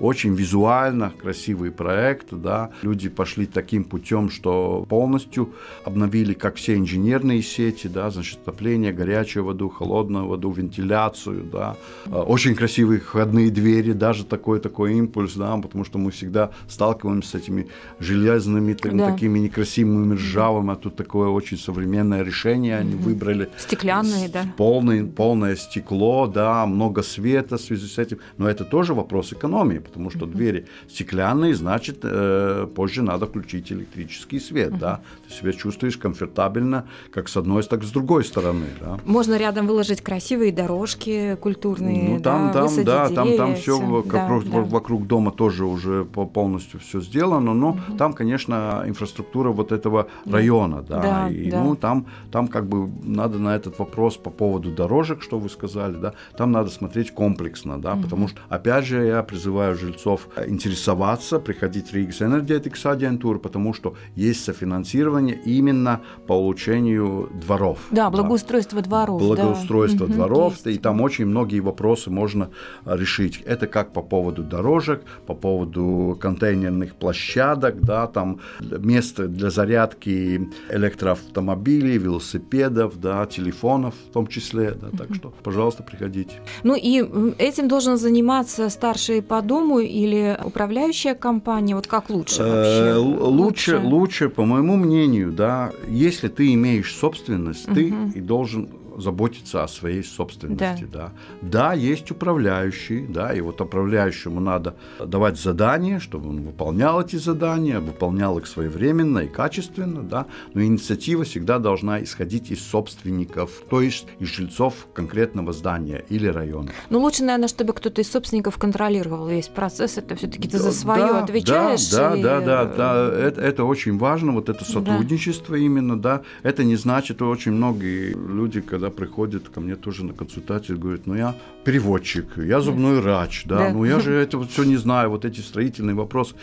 очень 0.00 0.34
визуально 0.34 1.12
красивый 1.20 1.70
проект, 1.70 2.32
да. 2.32 2.70
Люди 2.82 3.08
пошли 3.08 3.46
таким 3.46 3.84
путем, 3.84 4.30
что 4.30 4.83
полностью 4.86 5.52
обновили 5.84 6.34
как 6.34 6.56
все 6.56 6.76
инженерные 6.76 7.42
сети, 7.42 7.88
да, 7.88 8.10
значит, 8.10 8.38
отопление, 8.42 8.92
горячую 8.92 9.44
воду, 9.44 9.68
холодную 9.68 10.26
воду, 10.26 10.50
вентиляцию, 10.50 11.44
да, 11.52 11.76
а, 12.06 12.22
очень 12.22 12.54
красивые 12.54 13.00
входные 13.00 13.50
двери, 13.50 13.92
даже 13.92 14.24
такой 14.24 14.60
такой 14.60 14.94
импульс, 14.94 15.34
да, 15.34 15.56
потому 15.56 15.84
что 15.84 15.98
мы 15.98 16.10
всегда 16.10 16.50
сталкиваемся 16.68 17.30
с 17.30 17.34
этими 17.34 17.68
железными, 18.00 18.76
да. 18.82 19.10
такими 19.10 19.38
некрасивыми, 19.38 20.14
ржавыми, 20.14 20.72
а 20.72 20.76
тут 20.76 20.96
такое 20.96 21.28
очень 21.28 21.58
современное 21.58 22.22
решение 22.22 22.78
они 22.78 22.94
выбрали. 22.94 23.48
Стеклянные, 23.58 24.28
да. 24.28 24.46
Полный, 24.56 25.04
полное 25.04 25.56
стекло, 25.56 26.26
да, 26.26 26.66
много 26.66 27.02
света 27.02 27.56
в 27.56 27.60
связи 27.60 27.86
с 27.86 27.98
этим, 27.98 28.18
но 28.38 28.48
это 28.48 28.64
тоже 28.64 28.94
вопрос 28.94 29.32
экономии, 29.32 29.78
потому 29.78 30.10
что 30.10 30.26
двери 30.26 30.66
стеклянные, 30.88 31.54
значит, 31.54 31.98
э, 32.02 32.66
позже 32.74 33.02
надо 33.02 33.26
включить 33.26 33.72
электрический 33.72 34.40
свет, 34.40 34.73
да, 34.78 35.00
ты 35.26 35.34
себя 35.34 35.52
чувствуешь 35.52 35.96
комфортабельно, 35.96 36.86
как 37.10 37.28
с 37.28 37.36
одной, 37.36 37.62
так 37.62 37.82
и 37.82 37.86
с 37.86 37.90
другой 37.90 38.24
стороны, 38.24 38.66
да. 38.80 38.98
Можно 39.04 39.36
рядом 39.36 39.66
выложить 39.66 40.02
красивые 40.02 40.52
дорожки 40.52 41.36
культурные, 41.40 42.08
ну, 42.10 42.20
там, 42.20 42.52
да, 42.52 42.66
там, 42.66 42.84
да, 42.84 43.08
деревья, 43.08 43.14
там, 43.14 43.36
там 43.36 43.56
все 43.56 43.78
да, 43.78 43.86
вокруг, 43.86 44.44
да. 44.44 44.60
вокруг 44.60 45.06
дома 45.06 45.30
тоже 45.32 45.64
уже 45.64 46.04
полностью 46.04 46.80
все 46.80 47.00
сделано, 47.00 47.54
но 47.54 47.70
угу. 47.70 47.96
там, 47.98 48.12
конечно, 48.12 48.84
инфраструктура 48.86 49.50
вот 49.50 49.72
этого 49.72 50.08
района, 50.26 50.82
да, 50.82 51.00
да 51.00 51.28
и 51.30 51.50
да. 51.50 51.62
ну 51.62 51.76
там, 51.76 52.06
там 52.30 52.48
как 52.48 52.66
бы 52.66 52.90
надо 53.02 53.38
на 53.38 53.56
этот 53.56 53.78
вопрос 53.78 54.16
по 54.16 54.30
поводу 54.30 54.70
дорожек, 54.70 55.22
что 55.22 55.38
вы 55.38 55.48
сказали, 55.48 55.94
да, 55.94 56.14
там 56.36 56.52
надо 56.52 56.70
смотреть 56.70 57.12
комплексно, 57.12 57.80
да, 57.80 57.94
угу. 57.94 58.02
потому 58.02 58.28
что, 58.28 58.40
опять 58.48 58.84
же, 58.84 59.04
я 59.04 59.22
призываю 59.22 59.76
жильцов 59.76 60.28
интересоваться, 60.46 61.38
приходить 61.38 61.90
в 61.90 61.94
Ригс 61.94 62.22
Энергетикс 62.22 62.86
агентуру, 62.86 63.38
потому 63.38 63.74
что 63.74 63.94
есть 64.16 64.44
софинансирование 64.64 65.38
именно 65.44 66.00
по 66.26 66.32
улучшению 66.32 67.30
дворов. 67.46 67.78
Да, 67.90 68.10
благоустройство 68.10 68.80
да. 68.80 68.88
дворов. 68.88 69.20
Благоустройство 69.20 70.06
да. 70.06 70.14
дворов, 70.14 70.54
есть. 70.54 70.66
и 70.66 70.78
там 70.78 71.00
очень 71.00 71.26
многие 71.26 71.60
вопросы 71.60 72.10
можно 72.10 72.48
решить. 72.86 73.42
Это 73.44 73.66
как 73.66 73.92
по 73.92 74.02
поводу 74.02 74.42
дорожек, 74.42 75.02
по 75.26 75.34
поводу 75.34 76.16
контейнерных 76.20 76.94
площадок, 76.94 77.80
да, 77.80 78.06
там 78.06 78.40
место 78.60 79.28
для 79.28 79.50
зарядки 79.50 80.48
электроавтомобилей, 80.70 81.98
велосипедов, 81.98 82.98
да, 83.00 83.26
телефонов 83.26 83.94
в 84.08 84.12
том 84.12 84.26
числе, 84.26 84.72
да, 84.72 84.96
так 84.96 85.14
что, 85.14 85.32
пожалуйста, 85.42 85.82
приходите. 85.82 86.40
Ну 86.62 86.74
и 86.74 87.04
этим 87.38 87.68
должен 87.68 87.96
заниматься 87.96 88.70
старший 88.70 89.22
по 89.22 89.42
дому 89.42 89.80
или 89.80 90.38
управляющая 90.44 91.14
компания, 91.14 91.74
вот 91.74 91.86
как 91.86 92.10
лучше 92.10 92.42
вообще? 92.42 92.94
Лучше, 92.94 93.78
лучше, 93.78 94.28
по 94.28 94.44
моему 94.54 94.76
мнению, 94.76 95.32
да, 95.32 95.72
если 95.88 96.28
ты 96.28 96.54
имеешь 96.54 96.94
собственность, 96.94 97.66
ты 97.66 97.92
и 98.14 98.20
должен 98.20 98.68
заботиться 98.98 99.64
о 99.64 99.68
своей 99.68 100.02
собственности. 100.02 100.86
Да. 100.92 100.94
Да. 100.94 101.12
да, 101.42 101.72
есть 101.72 102.10
управляющий, 102.10 103.06
да, 103.06 103.32
и 103.34 103.40
вот 103.40 103.60
управляющему 103.60 104.40
надо 104.40 104.74
давать 104.98 105.38
задания, 105.38 105.98
чтобы 105.98 106.30
он 106.30 106.42
выполнял 106.42 107.00
эти 107.00 107.16
задания, 107.16 107.80
выполнял 107.80 108.38
их 108.38 108.46
своевременно 108.46 109.20
и 109.20 109.28
качественно, 109.28 110.02
да, 110.02 110.26
но 110.54 110.62
инициатива 110.62 111.24
всегда 111.24 111.58
должна 111.58 112.02
исходить 112.02 112.50
из 112.50 112.64
собственников, 112.64 113.50
то 113.68 113.80
есть 113.80 114.06
из 114.18 114.28
жильцов 114.28 114.86
конкретного 114.94 115.52
здания 115.52 116.04
или 116.08 116.26
района. 116.26 116.70
Ну, 116.90 117.00
лучше, 117.00 117.24
наверное, 117.24 117.48
чтобы 117.48 117.72
кто-то 117.72 118.00
из 118.00 118.10
собственников 118.10 118.58
контролировал 118.58 119.26
весь 119.26 119.48
процесс, 119.48 119.98
это 119.98 120.14
все-таки 120.16 120.48
ты 120.48 120.58
за 120.58 120.72
свое 120.72 121.06
да, 121.06 121.22
отвечаешь. 121.24 121.90
Да, 121.90 122.16
и... 122.16 122.22
да, 122.22 122.40
да, 122.40 122.64
да, 122.64 123.12
это, 123.12 123.40
это 123.40 123.64
очень 123.64 123.98
важно, 123.98 124.32
вот 124.32 124.48
это 124.48 124.64
сотрудничество 124.64 125.56
да. 125.56 125.62
именно, 125.62 125.98
да, 125.98 126.22
это 126.42 126.64
не 126.64 126.76
значит, 126.76 127.22
очень 127.22 127.52
многие 127.52 128.14
люди, 128.14 128.60
когда 128.60 128.83
когда 128.84 128.94
приходят 128.94 129.48
ко 129.48 129.60
мне 129.60 129.76
тоже 129.76 130.04
на 130.04 130.12
консультацию, 130.12 130.78
говорят, 130.78 131.06
ну 131.06 131.14
я 131.14 131.34
переводчик, 131.64 132.36
я 132.36 132.60
зубной 132.60 133.00
врач, 133.00 133.44
да, 133.46 133.58
да. 133.58 133.70
ну 133.70 133.84
я 133.84 134.00
же 134.00 134.12
это 134.12 134.38
вот 134.38 134.50
все 134.50 134.64
не 134.64 134.76
знаю, 134.76 135.10
вот 135.10 135.24
эти 135.24 135.40
строительные 135.40 135.94
вопросы, 135.94 136.34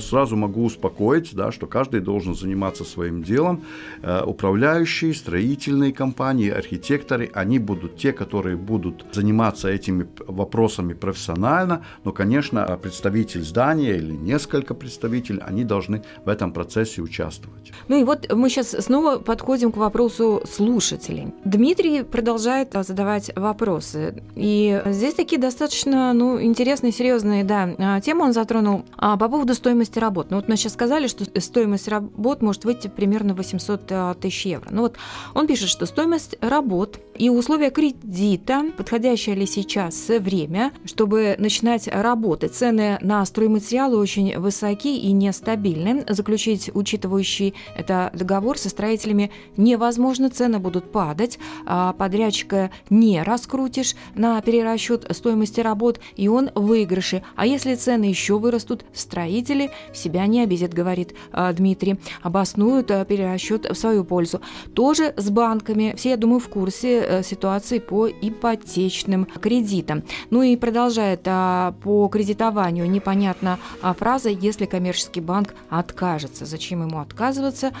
сразу 0.00 0.36
могу 0.36 0.64
успокоить, 0.64 1.34
да, 1.34 1.52
что 1.52 1.66
каждый 1.66 2.00
должен 2.00 2.34
заниматься 2.34 2.84
своим 2.84 3.22
делом, 3.22 3.64
э, 4.02 4.22
управляющие, 4.24 5.12
строительные 5.14 5.92
компании, 5.92 6.50
архитекторы, 6.50 7.30
они 7.34 7.58
будут 7.58 7.96
те, 7.96 8.12
которые 8.12 8.56
будут 8.56 9.04
заниматься 9.12 9.68
этими 9.68 10.06
вопросами 10.26 10.94
профессионально, 10.94 11.84
но, 12.04 12.12
конечно, 12.12 12.78
представитель 12.80 13.42
здания 13.42 13.96
или 13.96 14.12
несколько 14.12 14.74
представителей, 14.74 15.40
они 15.40 15.64
должны 15.64 16.02
в 16.24 16.28
этом 16.28 16.52
процессе 16.52 17.02
участвовать. 17.02 17.72
Ну 17.88 18.00
и 18.00 18.04
вот 18.04 18.32
мы 18.32 18.48
сейчас 18.48 18.70
снова 18.70 19.18
подходим 19.18 19.72
к 19.72 19.76
вопросу 19.76 20.42
слушателей. 20.50 21.32
Дмитрий 21.44 22.02
продолжает 22.02 22.74
а, 22.76 22.82
задавать 22.82 23.30
вопросы. 23.36 24.22
И 24.36 24.67
здесь 24.86 25.14
такие 25.14 25.40
достаточно 25.40 26.12
ну, 26.12 26.40
интересные, 26.40 26.92
серьезные 26.92 27.44
да, 27.44 27.74
а, 27.78 28.00
темы 28.00 28.24
он 28.24 28.32
затронул 28.32 28.84
а, 28.96 29.16
по 29.16 29.28
поводу 29.28 29.54
стоимости 29.54 29.98
работ. 29.98 30.28
Ну 30.30 30.36
вот 30.36 30.48
мы 30.48 30.56
сейчас 30.56 30.72
сказали, 30.74 31.06
что 31.06 31.24
стоимость 31.40 31.88
работ 31.88 32.42
может 32.42 32.64
выйти 32.64 32.88
примерно 32.88 33.34
800 33.34 34.20
тысяч 34.20 34.46
евро. 34.46 34.68
Ну 34.70 34.82
вот 34.82 34.96
он 35.34 35.46
пишет, 35.46 35.68
что 35.68 35.86
стоимость 35.86 36.36
работ 36.40 36.98
и 37.18 37.30
условия 37.30 37.70
кредита, 37.70 38.66
подходящее 38.76 39.34
ли 39.34 39.46
сейчас 39.46 40.08
время, 40.08 40.72
чтобы 40.84 41.34
начинать 41.38 41.88
работать. 41.88 42.54
Цены 42.54 42.98
на 43.00 43.24
стройматериалы 43.24 43.98
очень 43.98 44.38
высоки 44.38 44.96
и 44.96 45.12
нестабильны. 45.12 46.04
Заключить 46.08 46.70
учитывающий 46.72 47.54
это 47.76 48.10
договор 48.14 48.58
со 48.58 48.68
строителями 48.68 49.30
невозможно, 49.56 50.30
цены 50.30 50.58
будут 50.58 50.90
падать, 50.92 51.38
а, 51.66 51.92
подрядчика 51.92 52.70
не 52.90 53.22
раскрутишь 53.22 53.94
на 54.14 54.40
перерасчет 54.58 55.06
стоимости 55.10 55.60
работ, 55.60 56.00
и 56.16 56.26
он 56.26 56.50
в 56.54 56.68
выигрыше. 56.68 57.22
А 57.36 57.46
если 57.46 57.74
цены 57.74 58.04
еще 58.04 58.38
вырастут, 58.38 58.84
строители 58.92 59.70
себя 59.92 60.26
не 60.26 60.42
обидят, 60.42 60.74
говорит 60.74 61.14
а, 61.32 61.52
Дмитрий, 61.52 61.98
обоснуют 62.22 62.90
а, 62.90 63.04
перерасчет 63.04 63.68
в 63.70 63.74
свою 63.74 64.04
пользу. 64.04 64.40
Тоже 64.74 65.14
с 65.16 65.30
банками. 65.30 65.94
Все, 65.96 66.10
я 66.10 66.16
думаю, 66.16 66.40
в 66.40 66.48
курсе 66.48 67.00
э, 67.00 67.22
ситуации 67.22 67.78
по 67.78 68.08
ипотечным 68.08 69.26
кредитам. 69.26 70.02
Ну 70.30 70.42
и 70.42 70.56
продолжает 70.56 71.22
по 71.22 72.08
кредитованию 72.12 72.90
непонятна 72.90 73.58
фраза 73.82 74.28
«если 74.28 74.66
коммерческий 74.66 75.20
банк 75.20 75.54
откажется». 75.70 76.46
Зачем 76.46 76.86
ему 76.86 76.98
отказываться? 77.00 77.72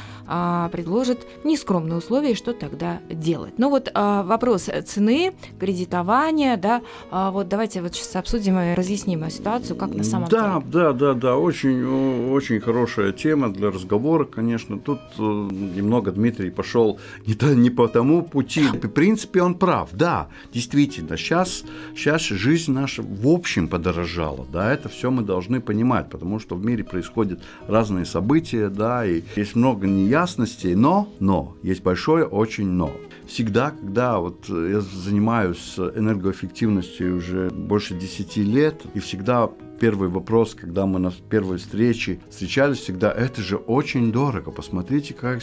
Предложит 0.72 1.26
нескромные 1.44 1.98
условия, 1.98 2.34
что 2.34 2.52
тогда 2.52 3.00
делать. 3.10 3.54
Ну 3.58 3.70
вот 3.70 3.90
а, 3.94 4.22
вопрос 4.22 4.68
цены, 4.86 5.32
кредитования, 5.58 6.56
да, 6.56 6.67
а, 7.10 7.30
вот 7.30 7.48
давайте 7.48 7.82
вот 7.82 7.94
сейчас 7.94 8.16
обсудим 8.16 8.58
и 8.58 8.74
разъясним 8.74 9.28
ситуацию, 9.30 9.76
как 9.76 9.94
на 9.94 10.04
самом 10.04 10.28
да, 10.28 10.60
деле. 10.60 10.72
Да, 10.72 10.92
да, 10.92 11.14
да, 11.14 11.36
очень, 11.36 11.84
очень 12.30 12.60
хорошая 12.60 13.12
тема 13.12 13.52
для 13.52 13.70
разговора, 13.70 14.24
конечно. 14.24 14.78
Тут 14.78 15.00
э, 15.18 15.22
немного 15.22 16.12
Дмитрий 16.12 16.50
пошел 16.50 16.98
не, 17.26 17.36
не 17.54 17.70
по 17.70 17.88
тому 17.88 18.22
пути. 18.22 18.66
В 18.66 18.88
принципе, 18.88 19.42
он 19.42 19.54
прав, 19.54 19.90
да, 19.92 20.28
действительно. 20.52 21.16
Сейчас, 21.16 21.64
сейчас 21.94 22.22
жизнь 22.22 22.72
наша 22.72 23.02
в 23.02 23.26
общем 23.26 23.68
подорожала, 23.68 24.46
да, 24.52 24.72
это 24.72 24.88
все 24.88 25.10
мы 25.10 25.22
должны 25.22 25.60
понимать, 25.60 26.10
потому 26.10 26.38
что 26.38 26.56
в 26.56 26.64
мире 26.64 26.84
происходят 26.84 27.40
разные 27.66 28.04
события, 28.04 28.68
да, 28.68 29.04
и 29.04 29.22
есть 29.36 29.54
много 29.54 29.86
неясностей, 29.86 30.74
но, 30.74 31.08
но, 31.20 31.56
есть 31.62 31.82
большое 31.82 32.24
очень 32.24 32.68
но 32.68 32.92
всегда, 33.26 33.70
когда 33.70 34.18
вот 34.18 34.48
я 34.48 34.80
занимаюсь 34.80 35.78
энергоэффективностью 35.78 36.57
уже 36.66 37.50
больше 37.50 37.94
10 37.94 38.36
лет, 38.38 38.82
и 38.94 39.00
всегда 39.00 39.50
первый 39.78 40.08
вопрос, 40.08 40.54
когда 40.54 40.86
мы 40.86 40.98
на 40.98 41.10
первой 41.30 41.58
встрече 41.58 42.20
встречались, 42.30 42.78
всегда 42.78 43.10
это 43.10 43.42
же 43.42 43.56
очень 43.56 44.12
дорого. 44.12 44.50
Посмотрите, 44.50 45.14
как, 45.14 45.40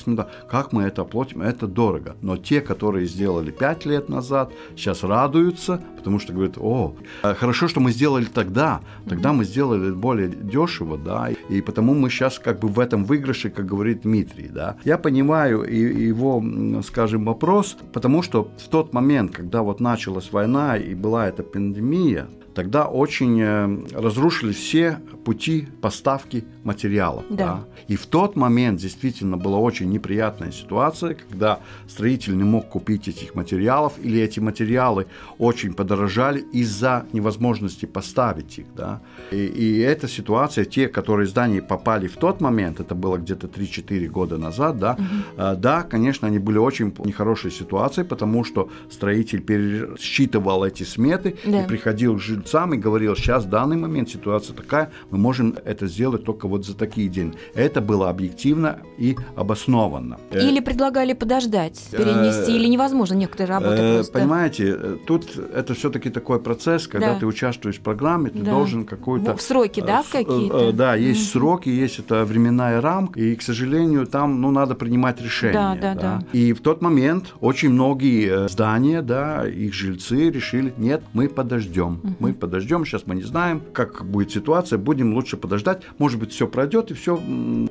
как 0.49 0.71
мы 0.71 0.83
это 0.83 1.01
оплатим, 1.03 1.41
это 1.41 1.67
дорого. 1.67 2.15
Но 2.21 2.37
те, 2.37 2.61
которые 2.61 3.07
сделали 3.07 3.51
5 3.51 3.85
лет 3.85 4.09
назад, 4.09 4.51
сейчас 4.75 5.03
радуются, 5.03 5.81
потому 5.97 6.19
что 6.19 6.33
говорят, 6.33 6.57
о, 6.57 6.95
хорошо, 7.21 7.67
что 7.67 7.79
мы 7.79 7.91
сделали 7.91 8.25
тогда, 8.25 8.81
тогда 9.07 9.33
мы 9.33 9.45
сделали 9.45 9.91
более 9.91 10.29
дешево, 10.29 10.97
да, 10.97 11.29
и 11.49 11.61
потому 11.61 11.93
мы 11.93 12.09
сейчас 12.09 12.39
как 12.39 12.59
бы 12.59 12.67
в 12.67 12.79
этом 12.79 13.05
выигрыше, 13.05 13.49
как 13.49 13.65
говорит 13.65 14.01
Дмитрий, 14.01 14.47
да. 14.47 14.77
Я 14.83 14.97
понимаю 14.97 15.63
его, 15.63 16.43
скажем, 16.83 17.25
вопрос, 17.25 17.77
потому 17.93 18.21
что 18.21 18.49
в 18.57 18.69
тот 18.69 18.93
момент, 18.93 19.31
когда 19.31 19.61
вот 19.61 19.79
началась 19.79 20.31
война 20.31 20.77
и 20.77 20.93
была 20.93 21.27
эта 21.27 21.43
пандемия, 21.43 22.27
тогда 22.55 22.85
очень 22.85 23.39
э, 23.41 23.77
разрушили 23.93 24.53
все 24.53 24.99
пути 25.25 25.67
поставки 25.81 26.45
материалов. 26.63 27.25
Да. 27.29 27.45
Да. 27.45 27.63
И 27.87 27.95
в 27.95 28.05
тот 28.05 28.35
момент 28.35 28.79
действительно 28.79 29.37
была 29.37 29.59
очень 29.59 29.89
неприятная 29.89 30.51
ситуация, 30.51 31.15
когда 31.15 31.59
строитель 31.87 32.35
не 32.37 32.43
мог 32.43 32.69
купить 32.69 33.07
этих 33.07 33.35
материалов, 33.35 33.93
или 34.01 34.19
эти 34.21 34.39
материалы 34.39 35.05
очень 35.37 35.73
подорожали 35.73 36.39
из-за 36.53 37.05
невозможности 37.13 37.85
поставить 37.85 38.57
их. 38.59 38.65
Да. 38.75 39.01
И, 39.31 39.45
и 39.45 39.79
эта 39.79 40.07
ситуация, 40.07 40.65
те, 40.65 40.87
которые 40.87 41.27
здания 41.27 41.61
попали 41.61 42.07
в 42.07 42.15
тот 42.15 42.41
момент, 42.41 42.79
это 42.79 42.95
было 42.95 43.17
где-то 43.17 43.47
3-4 43.47 44.07
года 44.07 44.37
назад, 44.37 44.79
да, 44.79 44.93
угу. 44.93 45.57
да, 45.57 45.83
конечно, 45.83 46.27
они 46.27 46.39
были 46.39 46.57
очень 46.57 46.93
нехорошей 47.03 47.51
ситуации, 47.51 48.03
потому 48.03 48.43
что 48.43 48.69
строитель 48.89 49.41
пересчитывал 49.41 50.63
эти 50.63 50.83
сметы 50.83 51.35
Да. 51.45 51.63
и 51.63 51.67
приходил 51.67 52.17
к 52.17 52.21
жильцам 52.45 52.73
и 52.73 52.77
говорил, 52.77 53.15
сейчас 53.15 53.43
в 53.45 53.49
данный 53.49 53.75
момент 53.77 54.09
ситуация 54.09 54.55
такая, 54.55 54.91
мы 55.09 55.17
можем 55.17 55.55
это 55.65 55.87
сделать 55.87 56.23
только 56.23 56.47
вот 56.47 56.65
за 56.65 56.75
такие 56.75 57.09
деньги. 57.09 57.35
Это 57.55 57.81
было 57.81 58.09
объективно 58.09 58.79
и 58.99 59.15
обоснованно. 59.35 60.17
Э, 60.31 60.39
Или 60.47 60.59
предлагали 60.59 61.13
подождать, 61.13 61.79
перенести, 61.91 62.51
Э, 62.51 62.55
или 62.55 62.67
невозможно 62.67 63.15
некоторые 63.15 63.49
работы 63.49 63.81
Э, 63.81 63.95
просто. 63.95 64.13
Понимаете, 64.13 64.77
тут 65.07 65.25
это 65.55 65.73
все-таки 65.73 66.09
такой 66.09 66.39
процесс, 66.39 66.87
когда 66.87 67.13
Да. 67.13 67.19
ты 67.19 67.25
участвуешь 67.25 67.77
в 67.77 67.81
программе, 67.81 68.29
ты 68.29 68.39
Да. 68.39 68.51
должен 68.51 68.85
какой-то... 68.85 69.35
В 69.35 69.41
сроки, 69.41 69.81
да, 69.81 70.03
с- 70.03 70.07
какие-то? 70.07 70.71
Да, 70.71 70.95
есть 70.95 71.21
Мгм. 71.21 71.41
сроки, 71.41 71.69
есть 71.69 71.99
эта 71.99 72.25
временная 72.25 72.79
рамка, 72.81 73.19
и, 73.19 73.35
к 73.35 73.41
сожалению, 73.41 74.05
там, 74.05 74.39
ну, 74.41 74.51
надо 74.51 74.75
принимать 74.75 75.19
решения. 75.21 75.53
Да, 75.81 75.93
да, 75.95 75.95
да. 75.95 76.23
И 76.33 76.53
в 76.53 76.61
тот 76.61 76.81
момент 76.81 77.33
очень 77.41 77.69
многие 77.69 78.47
здания, 78.49 79.01
да, 79.01 79.47
их 79.47 79.73
жильцы 79.73 80.29
решили, 80.29 80.73
нет, 80.77 81.01
мы 81.13 81.27
подождем, 81.27 82.01
мы 82.19 82.33
подождем, 82.35 82.85
сейчас 82.85 83.07
мы 83.07 83.15
не 83.15 83.23
знаем, 83.23 83.61
как 83.73 84.05
будет 84.05 84.31
ситуация, 84.31 84.77
будем 84.77 85.13
лучше 85.13 85.37
подождать, 85.37 85.83
может 85.97 86.19
быть, 86.19 86.31
все 86.31 86.47
пройдет, 86.47 86.91
и 86.91 86.93
все 86.93 87.17